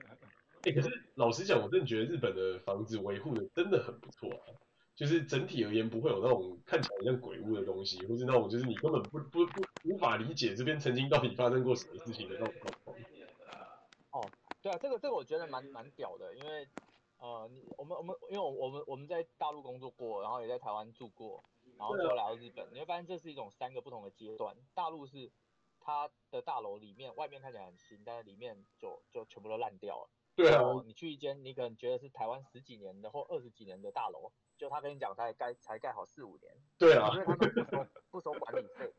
[0.62, 4.54] 哎、欸，可是老实讲，我真的觉得日本的房子维护的真的很不错啊。
[4.96, 12.96] 就是整体而言，不会有那种看起来像鬼屋的东西，或是那种就是你根本不不不无法理解这边曾经到底发生过什么事情的那种状况。
[14.10, 16.68] 哦，对啊，这个这个我觉得蛮蛮屌的，因为
[17.18, 21.42] 呃，你我们我们因为我我们我们在大陆工作过，然后也在台湾住过，
[21.78, 24.56] 然后最后来到日本，你会发现这是一种三个不同的阶段。
[24.74, 25.30] 大陆是
[25.78, 30.10] 它的大楼里面外面看起来很新，但是里面就就全部都烂掉了。
[30.34, 30.62] 对啊。
[30.84, 34.32] 你去一间你可能觉得是台湾十几年的或二十几年的大楼。
[34.58, 38.90] 就他跟你讲，才盖才盖好四五年，对啊，因为他们不收不收管理费，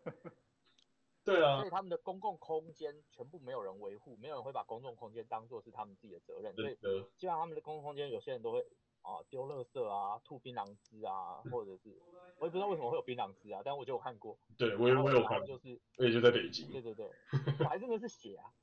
[1.27, 6.75] 对啊，所以他们的公共空间全部没有人维护，没有人会把公共空间当做是他们自己的责任，所以
[7.17, 8.59] 基本上他们的公共空间有些人都会
[9.01, 11.93] 啊丢垃圾啊、吐槟榔汁啊，或者是
[12.39, 17.11] 我也不知道为什么会有槟榔汁啊，但我就有看过，对我也我有看，就是我也就在北京，对对对，
[17.59, 18.53] 我还真的是血啊，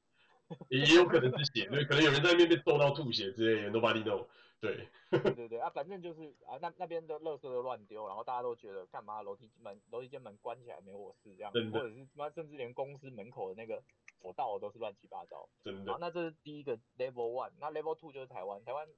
[0.69, 4.27] 也有可能是血，对，可能有人在那边被揍到吐血之类的，Nobody know。
[4.65, 13.83] 对，对对对啊，反正就是啊，那那边的垃圾都乱丢，然后大家都觉得干嘛楼梯门楼梯间门关起来没我事这样，或者是妈甚至连公司门口的那个
[14.23, 15.47] 走道都是乱七八糟。
[15.63, 15.93] 真的。
[15.93, 18.89] 好，那这是第一个 level one，那 level two 就是台湾，台湾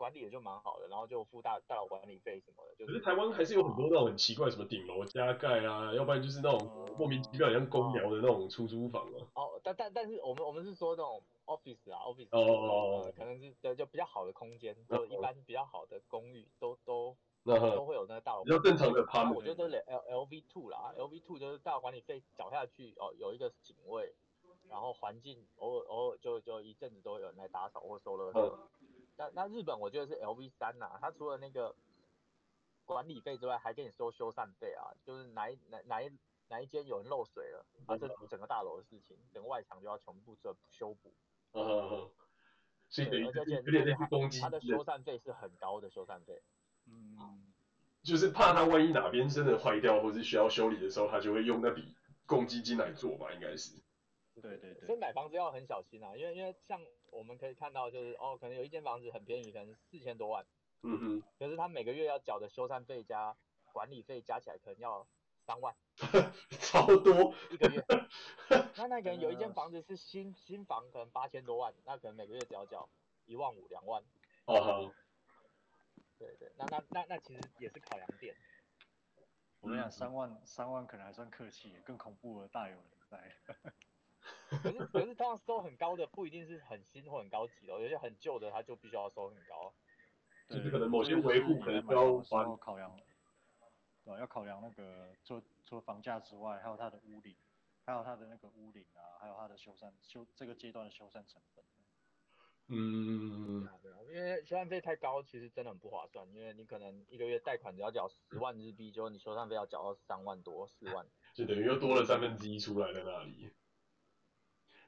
[0.00, 2.74] 管理也就蛮好的，然后就付大大楼管理费什么的。
[2.74, 9.20] 就是、可是台湾还是有很多那种很奇怪，什么顶楼加盖啊，要不然就是那种莫名其妙像公寮的那种出租房啊。
[9.34, 11.22] 哦，但但但是我们我们是说那种。
[11.50, 18.44] office 啊，office，哦哦哦，可能是对，就比较好的空间，就一般比较好的公寓都都都会有那个大楼。
[18.44, 19.28] 比较正常的趴。
[19.32, 24.14] 我觉得 L L V two 啦，L V two 就是大楼管理费缴下去哦，有一个警卫，
[24.68, 28.58] 然后环境偶尔偶尔就就一阵子都有人来打扫或收垃圾。
[29.20, 31.74] 那那日本我觉得是 L V 三呐，它除了那个
[32.86, 36.10] 管理费之外，还给你收修缮费啊，就是哪一哪哪一
[36.48, 41.12] 哪一间有人漏水了，啊，这整个大楼的事情，整个外墙就要全部做修补。
[41.52, 42.10] 嗯嗯嗯，
[42.88, 46.42] 所以等于有点类似攻击，它的修缮费是很高的修缮费。
[46.86, 47.52] 嗯，
[48.02, 51.94] 就是怕它万一哪边真的坏掉或是需要修理的时候，他就会用那笔
[52.24, 53.76] 公积金来做吧，应该是。
[54.40, 54.86] 对对对。
[54.86, 56.80] 所以买房子要很小心啊，因为因为像
[57.10, 60.44] 我们可以看到，就是哦，可能有一间房子很便宜，可能四千多万。
[60.82, 61.22] 嗯哼。
[61.38, 63.36] 可是他每个月要缴的修缮费加
[63.72, 65.06] 管理费加起来，可能要
[65.46, 65.74] 三万。
[66.60, 67.84] 超多一个月，
[68.76, 72.88] 那那可能有一间房子是新新房，可能八千多万，那可能每个月只要缴
[73.26, 74.02] 一万五两万。
[74.46, 74.94] 哦好。
[76.18, 78.36] 对对，那那那那其实也是考量点。
[79.60, 83.36] 我跟你讲，三万三万可能还算客气，更恐怖的大有人在。
[84.62, 89.72] 可是可是通常收很高的不一定是很新或很高级的，有些很旧的他就必须要收很高。
[90.48, 92.96] 就是可能某些维护可能要考量，
[94.04, 97.36] 对，要考量那个除除了房价之外，还有它的屋顶，
[97.86, 101.64] 还有它的那个屋顶啊，还有它的修缮修这个阶段的修缮成本。
[102.72, 113.48] 嗯，对啊，因为修缮费太高，其实真的很不划算，因为你可能一个月贷款只要缴十万日币，就你修缮费要缴到三万多四万，就等于又多了三分之一出来在那里。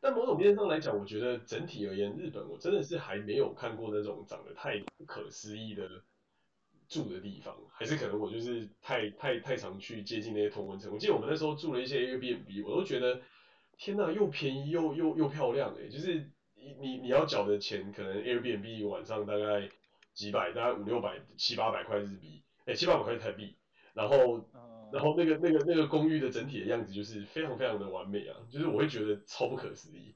[0.03, 5.88] 但某种面上来讲，我觉得整体而言，日本我真的是还没有看过那种长得太不可思议的
[6.88, 10.92] 住的地方，还是可能我就是太太太常去接近那些同温层。
[10.92, 13.20] 我记得我们那时候住了一些 Airbnb，我都觉得
[13.78, 19.68] 天呐，又便宜又又又漂亮诶，就是你你要缴的钱，可能 Airbnb 晚上大概
[20.14, 23.55] 几百，大概五六百七八百块日币，诶，七八百块台币，
[23.94, 24.44] 然后。
[24.93, 30.14] 然后那个那个那个公寓的整体的样子就是非常非常的完美啊，就是我会觉得超不可思议。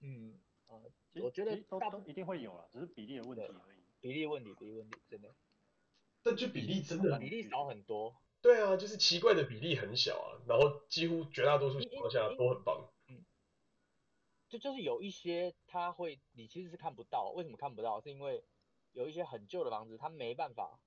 [0.00, 0.78] 嗯，啊，
[1.20, 3.78] 我觉得都都一定会有啦，只是比例的问题而已。
[4.00, 5.34] 比例问题，比例问题，真的。
[6.22, 8.16] 但就比例真的比例少很多。
[8.40, 12.90] 对啊，就是奇怪的比例很小啊，然后几乎绝大多数情况下都很棒。
[13.08, 13.24] 嗯。
[14.48, 18.00] 就就是有一些它会，你其实是看不到，为什么看不到？
[18.00, 18.44] 是因为
[18.92, 20.80] 有一些很旧的房子，它没办法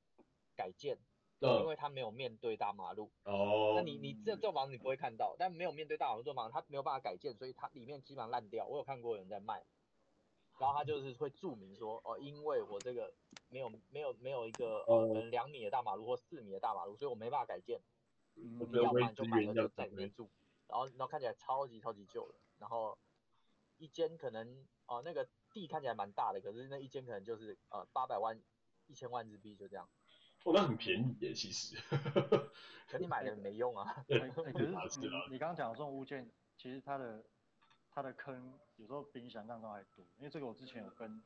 [0.56, 1.00] 改建。
[1.40, 8.66] 因为它没有面对大马路，哦，那你你这这房子你不会看到，但没有面对大马路这房子，它没有办法改建，所以它里面基本上烂掉。
[8.66, 9.64] 我有看过有人在卖，
[10.58, 13.14] 然后他就是会注明说，哦，因为我这个
[13.50, 17.82] 没有没有没有一个呃两米的大马路或四米的大马路，所以我没办法改建。
[18.36, 20.30] 嗯，你要买就买了就在里面住，
[20.68, 22.98] 然后然后看起来超级超级旧的，然后
[23.78, 28.42] 一间可能哦、呃、那个地看起来蛮大的，可是那一间可能就是呃八百万
[28.88, 29.90] 一千万日币就这样。
[30.46, 31.76] 哦，那很便宜耶，其实。
[32.88, 33.84] 可你买了没用啊。
[34.08, 34.16] 你
[35.32, 37.26] 你刚刚讲的这种物件，其实它的
[37.90, 40.06] 它的坑有时候比你想象中还多。
[40.18, 41.20] 因为这个我之前有跟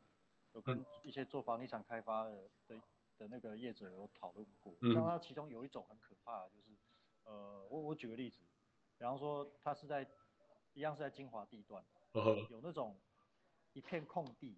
[0.53, 2.81] 有跟一些做房地产开发的的
[3.17, 4.73] 的那个业者有讨论过。
[4.79, 4.93] 嗯。
[4.93, 6.77] 像它其中有一种很可怕的，就是
[7.25, 8.39] 呃，我我举个例子，
[8.97, 10.07] 比方说它是在
[10.73, 11.83] 一样是在精华地段，
[12.49, 12.97] 有那种
[13.73, 14.57] 一片空地，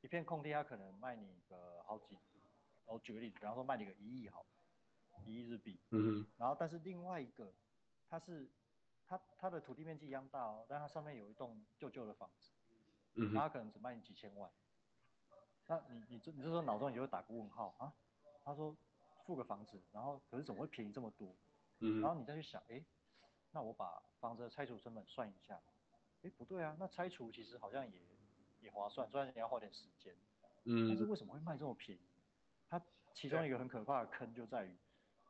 [0.00, 2.18] 一片空地，它可能卖你个好几。
[2.86, 4.46] 我举个例子，比方说卖你个一亿好，
[5.24, 5.78] 一亿日币。
[5.90, 6.26] 嗯哼。
[6.38, 7.52] 然后，但是另外一个，
[8.08, 8.48] 它是
[9.06, 12.52] 它它的土地面积一样大哦，但它上面有一栋旧旧的房子。
[13.14, 13.34] 嗯哼。
[13.34, 14.50] 它可能只卖你几千万。
[15.66, 17.92] 那你你这你这时候脑中你就会打个问号啊？
[18.44, 18.76] 他说
[19.24, 21.34] 付个房子，然后可是怎么会便宜这么多？
[21.80, 22.00] 嗯。
[22.00, 22.80] 然后你再去想，哎，
[23.50, 25.60] 那我把房子的拆除成本算一下，
[26.22, 28.00] 哎，不对啊，那拆除其实好像也
[28.60, 30.14] 也划算，虽然你要花点时间。
[30.62, 30.86] 嗯。
[30.88, 32.00] 但是为什么会卖这么便宜？
[32.68, 32.82] 它
[33.14, 34.76] 其中一个很可怕的坑就在于，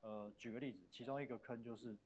[0.01, 1.97] 呃，举个例子，其中一个坑就是，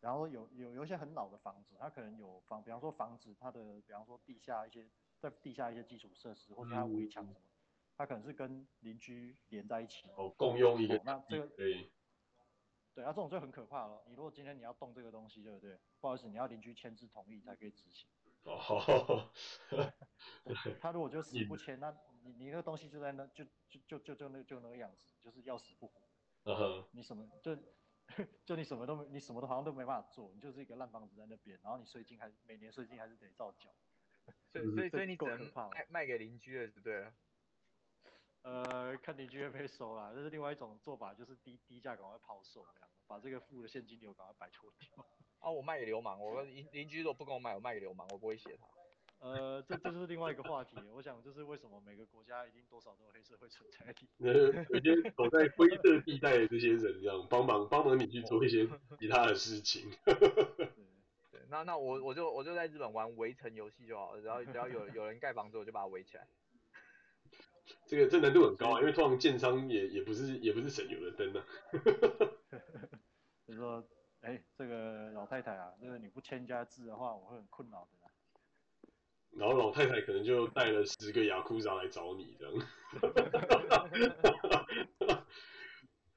[0.00, 4.88] 然后有有有一些很老的房子，它可能有房，比方说房子它的，比方说地下一些
[5.18, 7.40] 在地下一些基础设施，或者它围墙什么，
[7.96, 11.90] 它可能是跟邻居连在一起，哦，共用一个，那这个对，
[12.94, 14.04] 对啊，这种就很可怕了。
[14.06, 15.78] 你如果今天你要动这个东西，对不对？
[16.00, 18.08] 不好意思，你要邻居签字同意才可以执行。
[18.44, 19.30] 哦，
[20.80, 21.94] 他如果就死不签，那。
[22.26, 26.00] 你你那个东西就在那，就就就就就那就那个样子，就是要死不活。
[26.44, 26.86] Uh huh.
[26.92, 27.56] 你什么就
[28.44, 33.74] 就你什么都没，你什么都好像都没办法做，你就是一个烂房子在那边，然后你税金还每年税金还是得照缴。
[34.52, 35.38] 所以 所以所以你只能
[35.70, 37.12] 卖卖给邻居了，是对了。
[38.42, 45.04] 呃，看邻居会不会收啦，这是另外一种做法，就是低低价赶快抛售这样，把这个付的现金流赶快摆脱掉。
[45.40, 48.66] 啊，我卖给流氓，我邻邻居如果不跟我买，我卖给流氓，我不会写他。
[49.26, 50.76] 呃，这这是另外一个话题。
[50.92, 54.06] 我想，这是为什么每个国家一定多少都有黑社会存在的。
[54.18, 58.68] 呃，有些走在灰色地带的这些人，这样帮忙帮忙你去做一些
[59.00, 59.90] 其他的事情。
[60.04, 60.14] 对，
[61.32, 66.28] 对，那那我我就我就在日本玩围城游戏就好了，然后只要有有人盖房子，我就把它围起来。
[67.84, 71.44] 这个这难度很高啊，因为通常建商也也不是也不是省油的灯啊。
[73.44, 73.84] 就是说，
[74.20, 78.05] 哎，这个老太太啊，这个你不签家字的话，我会很困扰的。
[79.38, 82.54] 然后老太太可能就带了十个雅库扎来找你这样。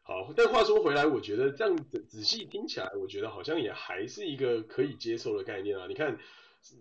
[0.02, 5.86] 好，但话说回来，我觉得这样子仔细听起来，我觉得好像也还是一个可以接受的概念啊。
[5.88, 6.18] 你看，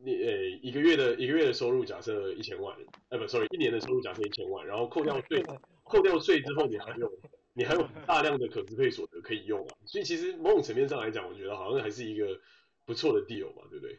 [0.02, 2.74] 你诶一个月的一个月的收入假设一千万，
[3.10, 5.44] 哎不，sorry，一年的收入假设一千万，然后扣掉税，
[5.84, 7.12] 扣掉税之后，你还有
[7.52, 9.76] 你还有大量的可支配所得可以用啊。
[9.84, 12.40] 所以其实某种层面上来讲，我觉得好像还是一个
[12.86, 13.98] 不错的 deal 嘛，对不对？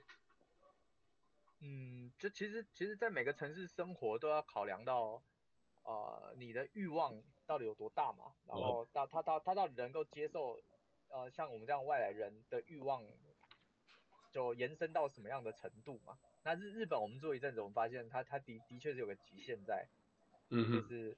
[1.62, 5.22] 嗯，就其实其实，在每个城市生活都要考量到，
[5.84, 10.60] 哦、呃你的欲望到底有多大嘛，然后到他到他到底能够接受
[11.08, 13.04] 呃像我们这样外来人的欲望，
[14.32, 16.20] 就延伸到什么样的程度嘛？
[16.44, 19.88] 那日日本我们做一阵子，我们发现他他的的确是有个极限在，
[20.50, 21.18] 嗯就是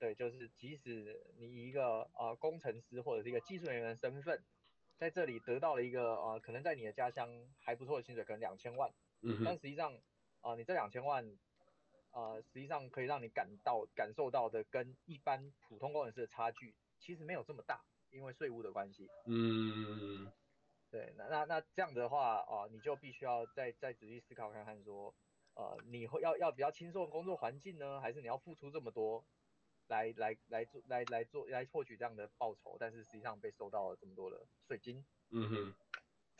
[0.00, 4.42] 对，就是即使你以一个呃工程师或者是一个技术人员的身份，
[4.98, 7.28] 在这里得到了一个呃可能在你的家乡
[7.60, 9.96] 还不错的薪水，可能两千万，嗯但实际上
[10.42, 11.26] 啊、呃、你这两千万
[12.10, 19.08] 呃实际上可以让你感到感受到的跟一般普通工程师的差距其实没有这么大，因为税务的关系。
[19.26, 20.30] 嗯。
[20.90, 25.14] 对，那那那这样的话，啊、呃，你就必须要再再仔细思考看看，说，
[25.54, 29.24] 呃，你会要要比较轻松的工作环境呢，还是你要付出这么多
[29.86, 35.02] 来来来做来来做来获取这样的报酬，但是实际上被收到了这么多的税金。
[35.30, 35.74] 嗯哼，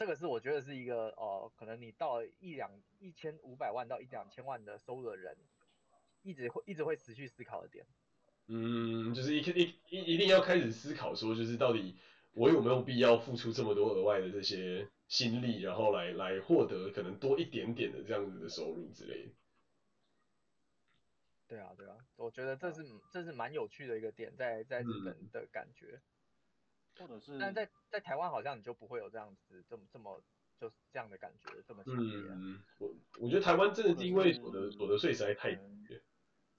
[0.03, 5.36] 这个是我觉得是一个，呃，可能你到一两一千五百万到一两千万的收入的人，
[6.22, 7.86] 一直会一直会持续思考的点。
[8.48, 11.96] 嗯，就是一一一一定要开始思考说，就是到底。
[12.34, 19.32] 我有没有必要付出这么多额外的这些心力，然后来来获得可能多一点点的这样子的收入之类的？
[21.46, 22.82] 对啊，对啊，我觉得这是
[23.12, 26.00] 这是蛮有趣的一个点，在在日本的感觉，
[26.99, 30.22] 或者是，但在在台湾好像你就不会有这样子这么这么
[30.59, 32.16] 就是这样的感觉这么强烈。
[32.30, 36.01] 嗯，我我觉得台湾真的是因为所得所得税实在太低了，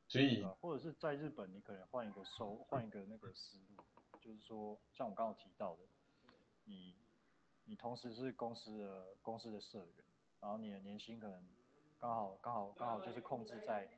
[0.07, 3.83] 所以或者是在日本你可能换一个收换一个那个思路。
[4.21, 5.81] 就是说，像我刚刚提到的，
[6.63, 6.95] 你
[7.65, 9.95] 你同时是公司的公司的社员，
[10.39, 11.45] 然后你的年薪可能
[11.99, 13.89] 刚好刚好刚好就是控制在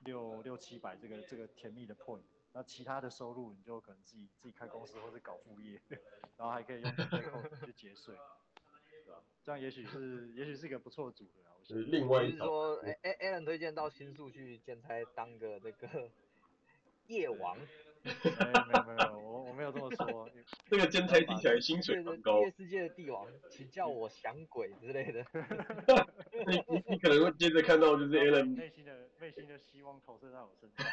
[0.00, 5.80] 六六七百这个这个甜蜜的 point，那其他的收入你就可能自己自己开公司或者搞副业，
[6.36, 8.14] 然后还可以用最后去节税，
[9.04, 9.20] 对吧？
[9.42, 11.56] 这样也许是也许是一个不错的组合啊。
[11.64, 12.46] 是另外一种。
[12.46, 16.10] 说，哎哎，Alan 推荐到新宿去兼差当个那个
[17.08, 17.56] 夜王。
[18.04, 20.26] 没有没有没有，我我没有这么说。
[20.70, 22.40] 这个兼差听起来薪水很高。
[22.40, 25.22] 夜世界的帝王，请叫我响鬼之类的。
[26.48, 30.82] 你你你可能会接着看到就是 Alan 内心的内心的希望投射在我身上。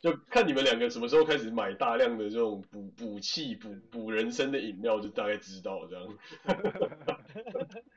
[0.00, 6.16] 就看你们两个什么时候开始买大量的这种补补气补补人生的饮料，就大概知道这样。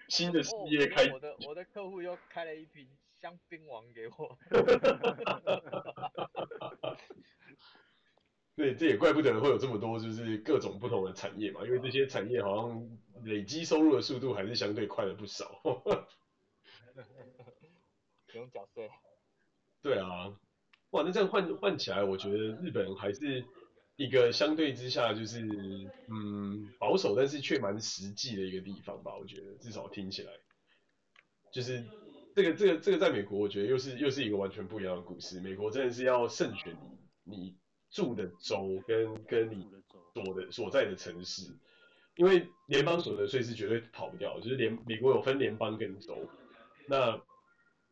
[0.07, 1.11] 新的事业开、哦。
[1.13, 2.87] 我的我的客户又开了一瓶。
[3.21, 4.37] 香槟王给我，
[8.59, 12.89] 对，这也怪不得会有这么多，就是各种不同的产业嘛，因为这些产业好像
[13.23, 15.61] 累积收入的速度还是相对快了不少。
[18.27, 18.89] 不用缴税。
[19.81, 20.37] 对啊，
[20.89, 23.45] 哇，那这样换换起来，我觉得日本还是
[23.95, 25.39] 一个相对之下就是
[26.09, 29.15] 嗯保守，但是却蛮实际的一个地方吧。
[29.15, 30.33] 我觉得至少听起来
[31.53, 31.85] 就是。
[32.35, 35.41] 这个这个这个在美国，我觉得又是又是一个完全不一样的故事。
[35.41, 36.77] 美国真的是要慎选
[37.23, 37.57] 你你
[37.89, 39.67] 住的州跟跟你
[40.13, 41.51] 所的所在的城市，
[42.15, 46.17] 因为联邦所得税是绝对跑不掉，就是联美国有分联邦跟州。
[46.87, 47.21] 那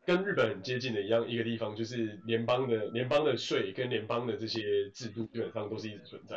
[0.04, 6.36] 跟日本很接近的一样一个地方，就是联邦的联邦的税跟联邦的这些制度基本上都是一直存在，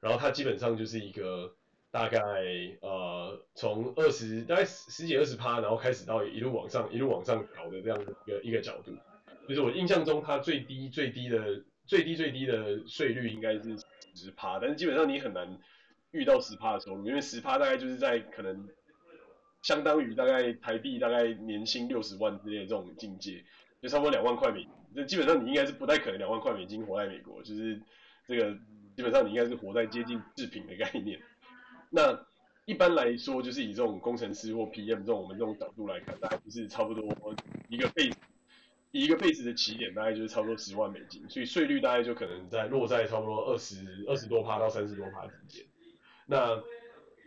[0.00, 1.54] 然后它基本上就是一个。
[1.92, 2.18] 大概
[2.80, 8.96] 呃从二十大概十几二十趴，然后开始到一路往上一路往上调的这样的一个一个角度，
[9.46, 13.76] 就是我印象中它最低最低的最低最低的税率应该是
[14.14, 15.58] 十趴，但是基本上你很难
[16.12, 18.66] 遇到十趴的收入，因为十趴大概就是在可能
[19.60, 23.44] 相当于大概台币大概年薪六十万之类的这种境界，
[23.82, 27.78] 就差不多两万块美金，基本上你应该是不太可能两万块美金活在美国，就是
[28.26, 28.54] 这个
[28.96, 31.20] 基本上你应该是活在接近赤贫的概念。
[31.90, 32.18] 那
[32.64, 37.04] 一般来说，就是以这种工程师或 PM 这种我们这种角度来看，大概就是差不多
[37.68, 38.10] 一个倍
[38.92, 43.76] 一个 base 的起点，大概就是差不多十万美金，所以税率大概就可能在落在差不多二十
[44.06, 45.64] 二十多趴到三十多趴之间。
[46.26, 46.62] 那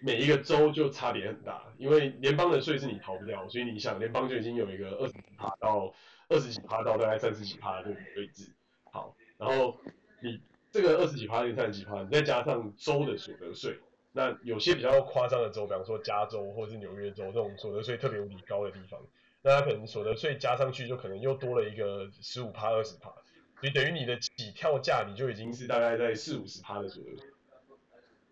[0.02, 5.94] 每一个州就差别很大，因为联邦的税是你逃不掉，所以你想联邦就已经有一个二十几趴到
[6.30, 8.54] 二十几趴到大概三十几趴的这个位置。
[8.92, 9.76] 好，然后
[10.22, 10.40] 你
[10.70, 13.80] 这个二十几趴跟三十几趴，你再加上州的所得税。
[14.12, 19.00] 那有些比较夸张的州，比方说加州或者是纽约州这种所得税特别无比高的地方，
[19.46, 23.12] 那他可能所得税加上去就可能又多了一个十五趴二十趴，
[23.60, 27.10] 所以等于你的起跳价你就已经是大概在四五十趴的左右。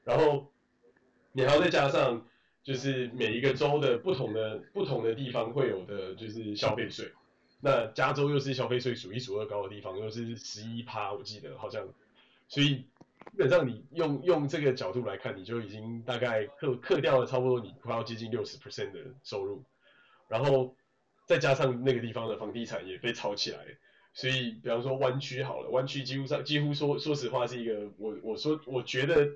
[0.04, 0.52] 然后
[1.32, 2.26] 你还要再加上
[2.64, 7.12] 就是每一个州的不同的不同的地方会有的就是消费税，
[7.62, 11.88] 那加州又是消费税数一数二高的地方，又是十一趴，我记得好像，
[12.48, 12.86] 所以。
[13.32, 19.64] 基本上你用用这个角度来看，你就已经大概克克掉了差不多你快要接近六十 percent 的收入，
[20.28, 20.76] 然后
[21.26, 23.60] 再加上那个地方的房地产也被炒起来，
[24.14, 29.32] 所以比方说湾区好了，湾区几乎上几乎说说实话是一个我我说我觉得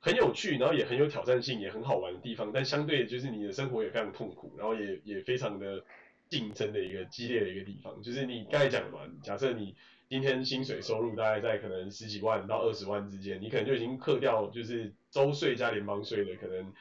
[0.00, 5.84] 很有趣，然后也很有挑战性，也很好玩的地方，但相对就是你的生活也非常痛苦，然后也也非常的
[6.28, 9.74] 竞争的一个激烈的一个地方，就是你刚才讲的嘛，假设你。
[10.10, 16.72] 今天薪水收入大概在可能十几万到二十万之间，你可能就已经扣掉就是州税加联邦税的可能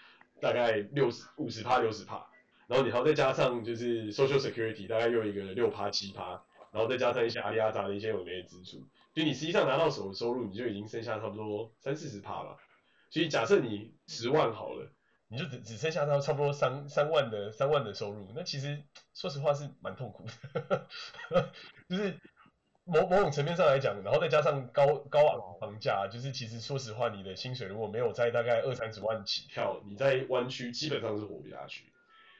[0.41, 2.25] 大概六十五十帕六十帕，
[2.69, 6.41] 然后你还要再加上就是 Social Security 大概又一个六趴七趴，
[6.71, 8.77] 然后再加上一些阿里阿杂的一些有没的支出，
[9.13, 12.55] 就你实际上拿到手的收入你就已经剩下差不多三四十趴了。
[13.09, 14.91] 所以假设你十万好了，
[15.27, 20.87] 你就只只剩下差不多三三万的三万的收入，那其实说实话是蛮痛苦的，
[21.89, 22.17] 就是。
[22.91, 31.83] 某某种层面上来讲，然后再加上高高昂房价，就是其实说实话，你的薪水如果没有在大概二三十万起跳，你在湾区基本上是活不下去。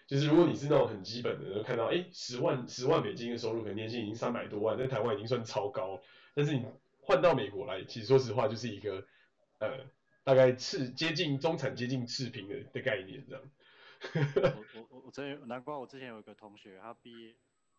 [0.10, 6.02] 就是如果你是那种很基本的，就看到哎十万十万美金的收入，可能年薪已经三百多万，在台湾已经算超高。
[6.34, 6.66] 但是你
[7.02, 9.06] 换到美国来，其实说实话就是一个
[9.60, 9.86] 呃
[10.24, 13.44] 大概次接近中产接近次贫的的概念这样。
[14.76, 17.36] 我我我我真难怪我之前有一个同学，他毕业，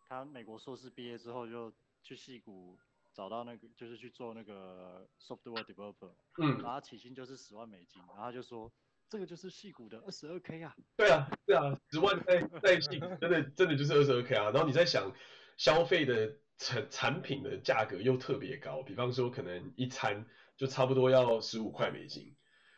[0.07, 1.73] 他美国硕士毕业之后就。
[2.03, 2.79] 去戏谷
[3.13, 6.09] 找到那个，就是去做那个 software developer，
[6.39, 8.73] 嗯，然后他起薪就是十万美金，然后他就说
[9.11, 15.13] 这个就是矽谷的二十二 k 啊，对啊，对啊，十万在在矽谷 真的真的就是二十二 k 啊，然后你在想
[15.57, 22.33] 消费的产产品的价格又特别高，比方说可能一餐就差不多要十五块美金，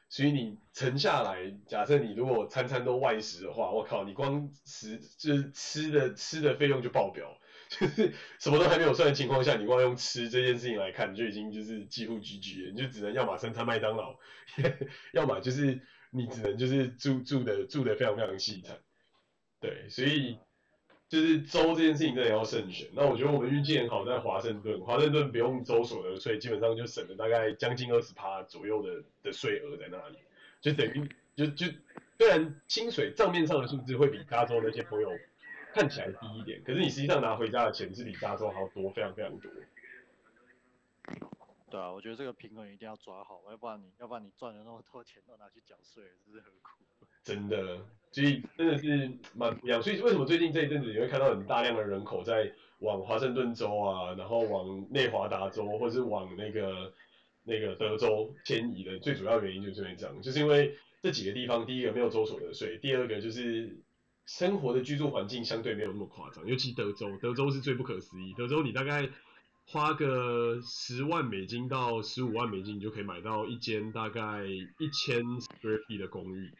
[0.09, 7.39] 所以你乘下来，假设你如果餐餐都外食的话，我靠，你光食就是吃的吃的费用就爆表。
[7.69, 14.15] 就是什么都还没有算的情况下，你光用吃这件事情来看，就已经就是几乎 GG 了，你就只能要么三餐麦当劳，
[15.11, 15.81] 要么就是
[16.13, 18.77] 你只能就是住住的住的非常非常细惨。
[19.59, 20.37] 对，所以
[21.09, 22.87] 就是州这件事情真的要慎选。
[22.93, 30.17] 那我觉得我们运气很好，在华盛顿，华盛顿不用州所得税，基本上就省了大概将近二十趴左右的的税额在那里，
[30.61, 31.67] 就等于就就
[32.17, 35.09] 虽然薪水账面上的数字会比加州那些朋友。
[35.75, 39.51] 看起来低一点，可是你实际上拿回家的钱是比加州还要多，非常非常多。
[41.73, 46.83] 对啊，我觉得这个平衡一定要抓好，要不然你要不然你赚了那么多钱都拿去缴税，这是何苦？
[47.25, 49.81] 真的，所以真的是蛮不一样。
[49.81, 56.93] 所以为什么最近这一阵子你会看到很大量的人口在往华盛顿州啊，然后往内华达州，或是往那个
[57.41, 63.81] 那个德州迁移的最主要原因就是因为这样，就是因为这几个地方，第一个没有州所得税，第二个就是。
[64.25, 68.33] 生活的居住环境相对没有那么夸张，尤其德州，德州是最不可思议。
[68.37, 69.09] 德州你大概
[69.65, 76.51] 花个十万美金到十五万美金，你就可以买到一间大概一千 square feet 的公寓。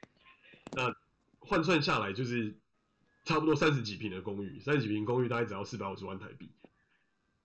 [0.76, 0.95] 那
[1.39, 2.58] 换算下来就是
[3.26, 6.51] 差不多三十几平的公寓，三十几平公寓大概只要四百五十万台币。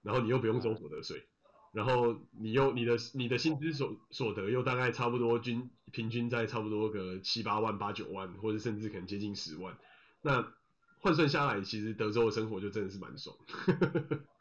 [0.00, 1.26] 然后你又不用收所得税，
[1.72, 9.76] 然后你又你的你的薪资所所得又大概差不多均平均在差不多个七八万八九万，或者甚至可能接近十万。
[10.22, 10.54] 那
[11.00, 13.36] 换算下来，其实德州的生活就真的是蛮爽。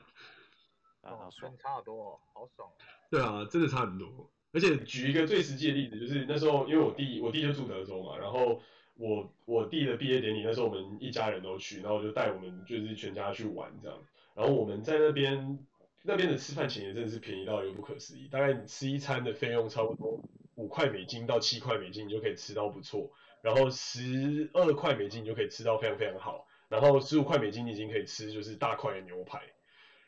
[1.15, 2.69] 啊，爽差好多哦，好爽。
[3.09, 4.29] 对啊，真的差很多。
[4.53, 8.61] 而且举一个最实际的例子，就是那时候因为我弟，我弟就住德州嘛，然后
[8.95, 13.97] 我我弟的毕业典礼，那时候我们一家人都去，然后就带我们就是全家去玩这样。
[14.33, 15.59] 然后我们在那边
[16.03, 20.19] 那边的吃饭钱也真的是便宜到一个不可思议，大概你吃一餐的费用差不多
[20.55, 23.11] 五块美金到七块美金，你就可以吃到不错。
[23.41, 29.41] 然后十二块美金你就可以吃到非常非常好，然后十五块美金你已经可以吃就是大块的牛排，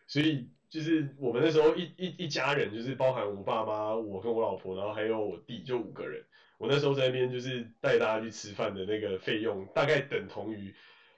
[0.09, 6.25] 所以就是我们那时候一一一家人就是包含我爸妈、我跟我老婆，然后还有我弟，就五个人。
[6.57, 10.73] 我那时候在那边就是带大家去吃饭的那个费用，大概等同于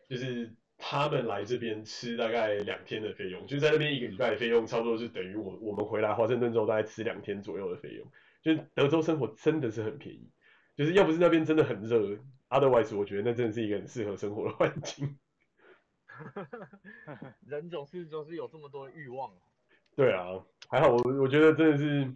[0.07, 8.05] 就是他们来这边吃大概两天的费用，就在那边一个礼拜的费用，差不多是等于我我们回来华盛顿州大概吃两天左右的费用。
[8.43, 10.29] 就德州生活真的是很便宜。
[10.75, 12.17] 就是要不是那边真的很热
[12.49, 15.17] ，otherwise 我觉得那真的是一个很适合生活的环境。
[17.47, 19.31] 人总是总是有这么多欲望。
[19.95, 22.13] 对啊，还好我我觉得真的是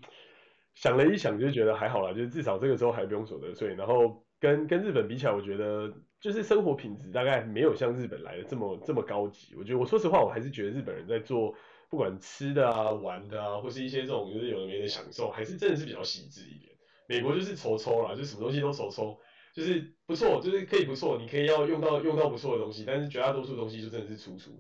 [0.74, 9.56] 想了一想就觉得还好啦，就是至少这个时候还不用所得税，然后跟跟日本比起来，我觉得就是生活品质大概没有像日本来的这么这么高级。
[9.56, 11.54] 我觉得我说实话，我还是觉得日本人在做
[11.90, 16.74] 不管吃的啊、玩的啊，或是一些这种就是有的没的享受，还是真的是比较细致一点。
[17.08, 19.20] 美国就是抽抽啦，就什么东西都抽抽，
[19.56, 24.52] 就是不错，就是可以不错，你可以要用到用到不错的东西，但是绝大多数东西就真的是粗粗。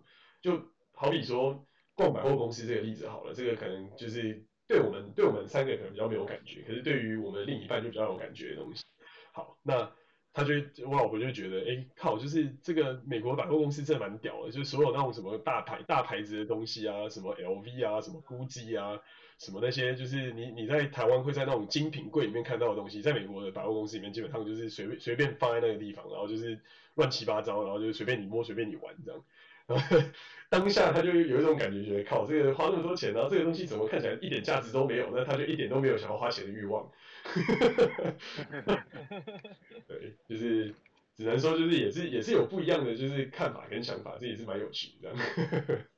[0.41, 0.58] 就
[0.93, 8.86] 好比说逛百货公司这个例子好了，这个可能就是对我们对我们三个可能比较没有感觉，可是对于我们另一半就比较有感觉的东西。
[9.34, 9.91] 好，那
[10.34, 10.54] 他就
[10.88, 19.00] 我老婆就觉得，哎、靠，就是这个美国百货公司真的蛮屌的，就是所有那种什么大牌大牌子的东西啊，什么 LV 啊，什么 GUCCI 啊，
[19.38, 26.60] 什么那些，就是你你在台湾会在那种精品柜里面看到的东西，在美国的百货公司里面基本上就是随便随便放在那个地方，然后就是
[26.96, 29.24] 乱七八糟，然后就随便你摸，随便你玩这样。
[29.68, 29.98] 然后
[30.48, 35.10] 当下他就有一种感觉，觉得靠，这个花那么多钱，然后这个东西怎么看起来一点价值都没有？
[35.14, 36.92] 那他就一点都没有想要花钱的欲望。
[39.88, 40.74] 对，就是
[41.16, 45.12] 只能说，就是也是也是有不一样的就是看法跟想法，这也是蛮有趣的。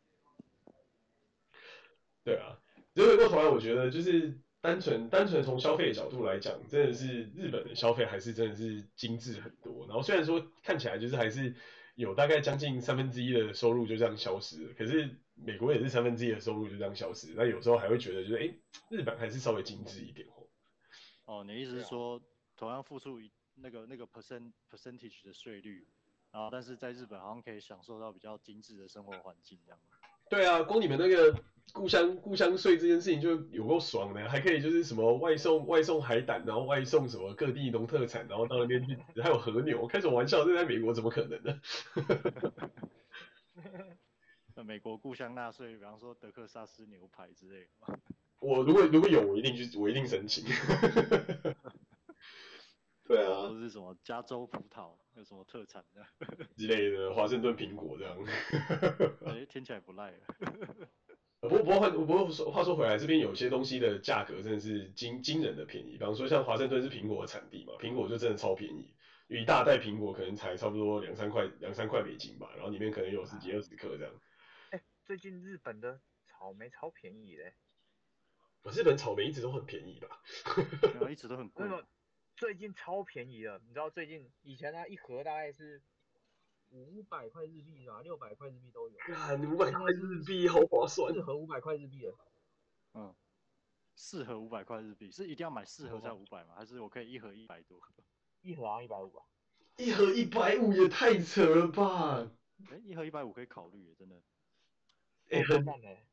[2.23, 2.56] 对啊，
[2.97, 9.85] 所以回过头来，我觉得就是单纯单纯从消费的角度来讲，真的是日本的消费还是真的是精致很多。
[9.85, 11.53] 然后虽然说看起来就是还是
[11.93, 17.35] 有大概将近三分之一的收入就这样消失了，可是美国也是三分之一的收入就这样消失。
[17.35, 18.51] 那有时候还会觉得就是，哎，
[18.89, 20.27] 日本还是稍微精致一点。
[20.29, 20.47] 哦，
[21.25, 22.19] 哦你的意思是说，
[22.55, 23.19] 同样付出
[23.53, 25.87] 那个那个 percent percentage 的税率，
[26.31, 29.96] 然后但是在日本好像可以享受到比较精致的生活环境，这样吗？
[30.29, 31.33] 对啊，光你们那个
[31.73, 40.43] 故乡故乡税这件事情就有够爽的，还可以就是什么外送外送海胆，然后外送什么各地农特产，然后到那边去，还有和牛，开什么玩笑？
[40.45, 41.59] 这在美国怎么可能呢？
[44.65, 47.99] 美国故乡纳税，比方说德克萨斯牛排之类的。
[48.39, 50.43] 我如果如果有，我一定去，我一定申请。
[53.07, 56.05] 对啊， 或是什么加州葡萄，有什么特产的
[56.57, 58.17] 之类的，华盛顿苹果这样。
[59.25, 60.13] 哎、欸，听起来不赖。
[61.39, 65.91] 不过不过话不过说话说回来，这边有些东西的价格真的是惊惊人的便宜。
[65.91, 68.93] 比方说像华盛顿是苹果的产地嘛，苹果就真的超便宜，
[69.27, 74.13] 一大袋苹果可能才差不多两三块两三块美金吧，然后里面可能有十几二十克这样。
[74.71, 77.53] 哎、欸，最近日本的草莓超便宜嘞。
[78.73, 80.19] 日本草莓一直都很便宜吧？
[81.09, 81.65] 一直都很贵。
[82.37, 85.81] 那个最近超便宜了，你知道最近以前它一盒大概是
[86.69, 88.95] 五百块日币吧，六百块日币都有。
[89.15, 91.13] 啊，你五百块日币好划算。
[91.13, 92.13] 四盒五百块日币的。
[92.93, 93.15] 嗯。
[93.95, 96.53] 四盒五百块日币，是一定要买四盒才五百吗？
[96.55, 97.79] 还是我可以一盒一百多？
[98.41, 99.23] 一盒好像一百五吧。
[99.77, 102.29] 一盒一百五也太扯了吧！
[102.69, 104.15] 哎、欸，一盒一百五可以考虑，真的。
[105.29, 105.65] 哎、欸，很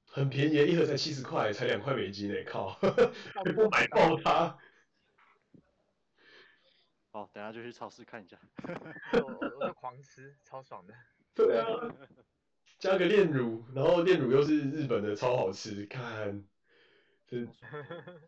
[0.07, 2.71] 很便宜，一盒才七十块，才两块美金呢，靠！
[2.71, 4.59] 还 不买爆它。
[7.15, 8.37] 好，等下就去超市看一下。
[9.23, 10.93] 我我就狂吃，超爽的。
[11.33, 11.65] 对啊，
[12.81, 16.45] 加个炼乳，然后炼乳又是日本的，超好吃，看，
[17.29, 17.49] 真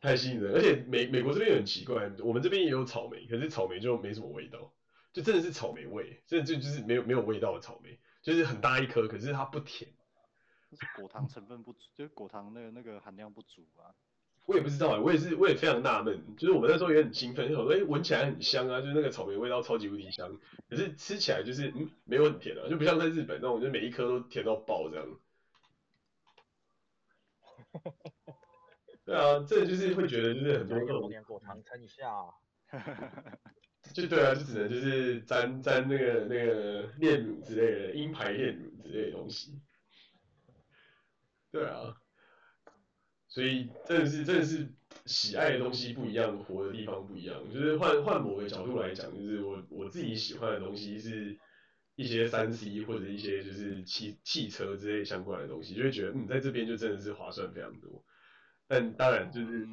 [0.00, 0.54] 太吸引人。
[0.54, 4.72] 而且美美国这边也很奇怪，我们这边也有草莓，可是草莓就没什么味道，
[5.12, 9.90] 就真的是草莓味，真的就就是没有没有味道的草莓，就是很大一颗，可是它不甜。
[10.96, 13.90] 果糖成分不足，就是果糖那个那个含量不足啊。
[14.46, 16.36] 我也不知道哎，我也是，我也非常纳闷。
[16.36, 20.38] 就是我们那时候也很兴奋，说哎，闻起来很香啊，就是那个草莓味道超级无敌香。
[20.70, 25.06] 可是吃起来就是嗯，没有很甜啊，就不像在日本那种，就每一颗都甜到爆这样。
[29.04, 32.04] 对啊，这就是会觉得就是很多这种果糖撑一下。
[33.94, 39.60] 就对啊，就只能就是沾沾那个那个炼乳之类的，鹰牌炼乳之类的东西。
[41.52, 41.96] 对啊，
[43.36, 44.66] 所以真的是真的是
[45.04, 47.38] 喜爱的东西不一样，活的地方不一样。
[47.52, 51.36] 就是换换某个角度来讲，就是我我自己喜欢的东西是
[51.96, 58.02] 一些三 C 或者一些就是汽汽车之类相关的东西，就会觉得嗯，在这边就真的是划算非常多。
[58.66, 59.68] 但当然就是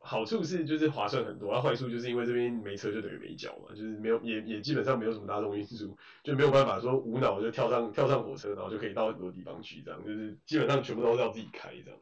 [0.00, 11.98] 好处是就是划算很多，而坏处就是因为这边没车就等于没脚嘛，就是没有也也基本上没有什么大众运输，就没有办法说无脑就跳上跳上火车，然后就可以到很多地方去，这样就是基本上全部都是要自己开这样。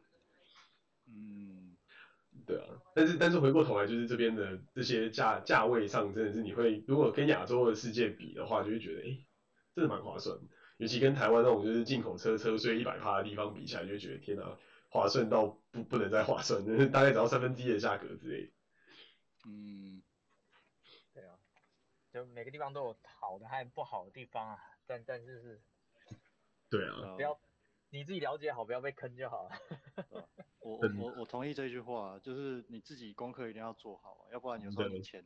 [2.47, 9.27] 嗯，对啊，但是但是回过头来就是这边的这些价价位上真的是你会如果跟亚洲的世界比的话，就会觉得哎、欸，
[9.75, 10.39] 真的蛮划算，
[10.79, 14.59] 尤其跟台湾那种就是进口车车税一百趴的地方比起来，就会觉得天啊。
[14.89, 18.51] 划算到不不能再划算，就 是大概只要三分之一的价格之类。
[19.45, 20.01] 嗯，
[21.13, 21.37] 对啊，
[22.15, 25.61] 就每个地方都有好的还有不好的地方啊，但但是是，
[26.71, 27.39] 对啊，不要
[27.91, 29.51] 你自己了解好，不要被坑就好了。
[30.67, 35.25] 我我我同意这句话，就是你自己功课一定要做好，要不然有时候你钱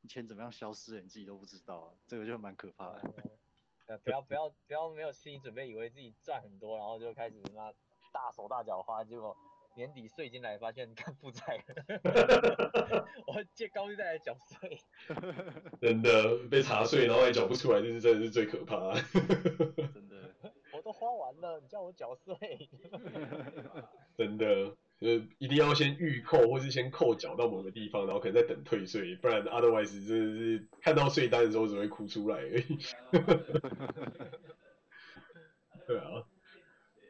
[0.00, 3.14] 你钱怎么样消失了，你自己都不知道，这个就蛮可怕的。
[3.86, 7.72] 呃，不要不要不要没有心理准备，以为自己赚很多，然后就开始那。
[8.10, 9.36] 大手大脚花，结果
[9.76, 11.62] 年底税金来发现看负债，
[13.28, 14.80] 我借高利贷来缴税，
[15.78, 18.94] 真的被查税，然后还缴不出来，这是真的是最可怕。
[19.92, 20.34] 真的，
[20.72, 22.70] 我都花完了，你叫我缴税，
[24.18, 24.74] 真的。
[25.00, 32.78] 呃，一定要先预扣，或是先扣缴到某个地方，然后可能再等退税，不然 otherwise 真的是看到税单的时候只会哭出来而已。
[35.86, 36.24] 对啊，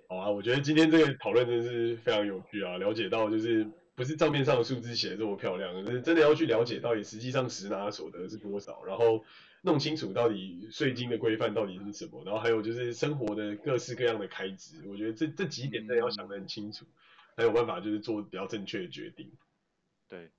[0.06, 9.24] 好啊，我觉得今天这个讨论真的是非常有趣啊，了解到就是不是账面上的数字写的这么漂亮，是真的要去了解到底实际上实拿所得是多少，然后
[9.62, 16.86] 弄清楚到底税金的规范到底是什么，然后还有就是生活的各式各样的开支，我觉得这这几点真的要想得很清楚。
[17.36, 19.32] 才有办法，就是做比较正确的决定。
[20.08, 20.32] 对，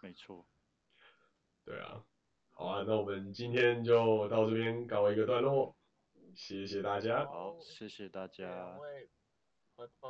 [0.00, 0.46] 没错。
[1.62, 2.02] 对啊，
[2.52, 5.76] 好啊，那我们今天就到这边告一个段落，
[6.34, 7.26] 谢谢大家。
[7.26, 8.78] 好，谢谢大家。
[9.76, 10.06] 拜拜。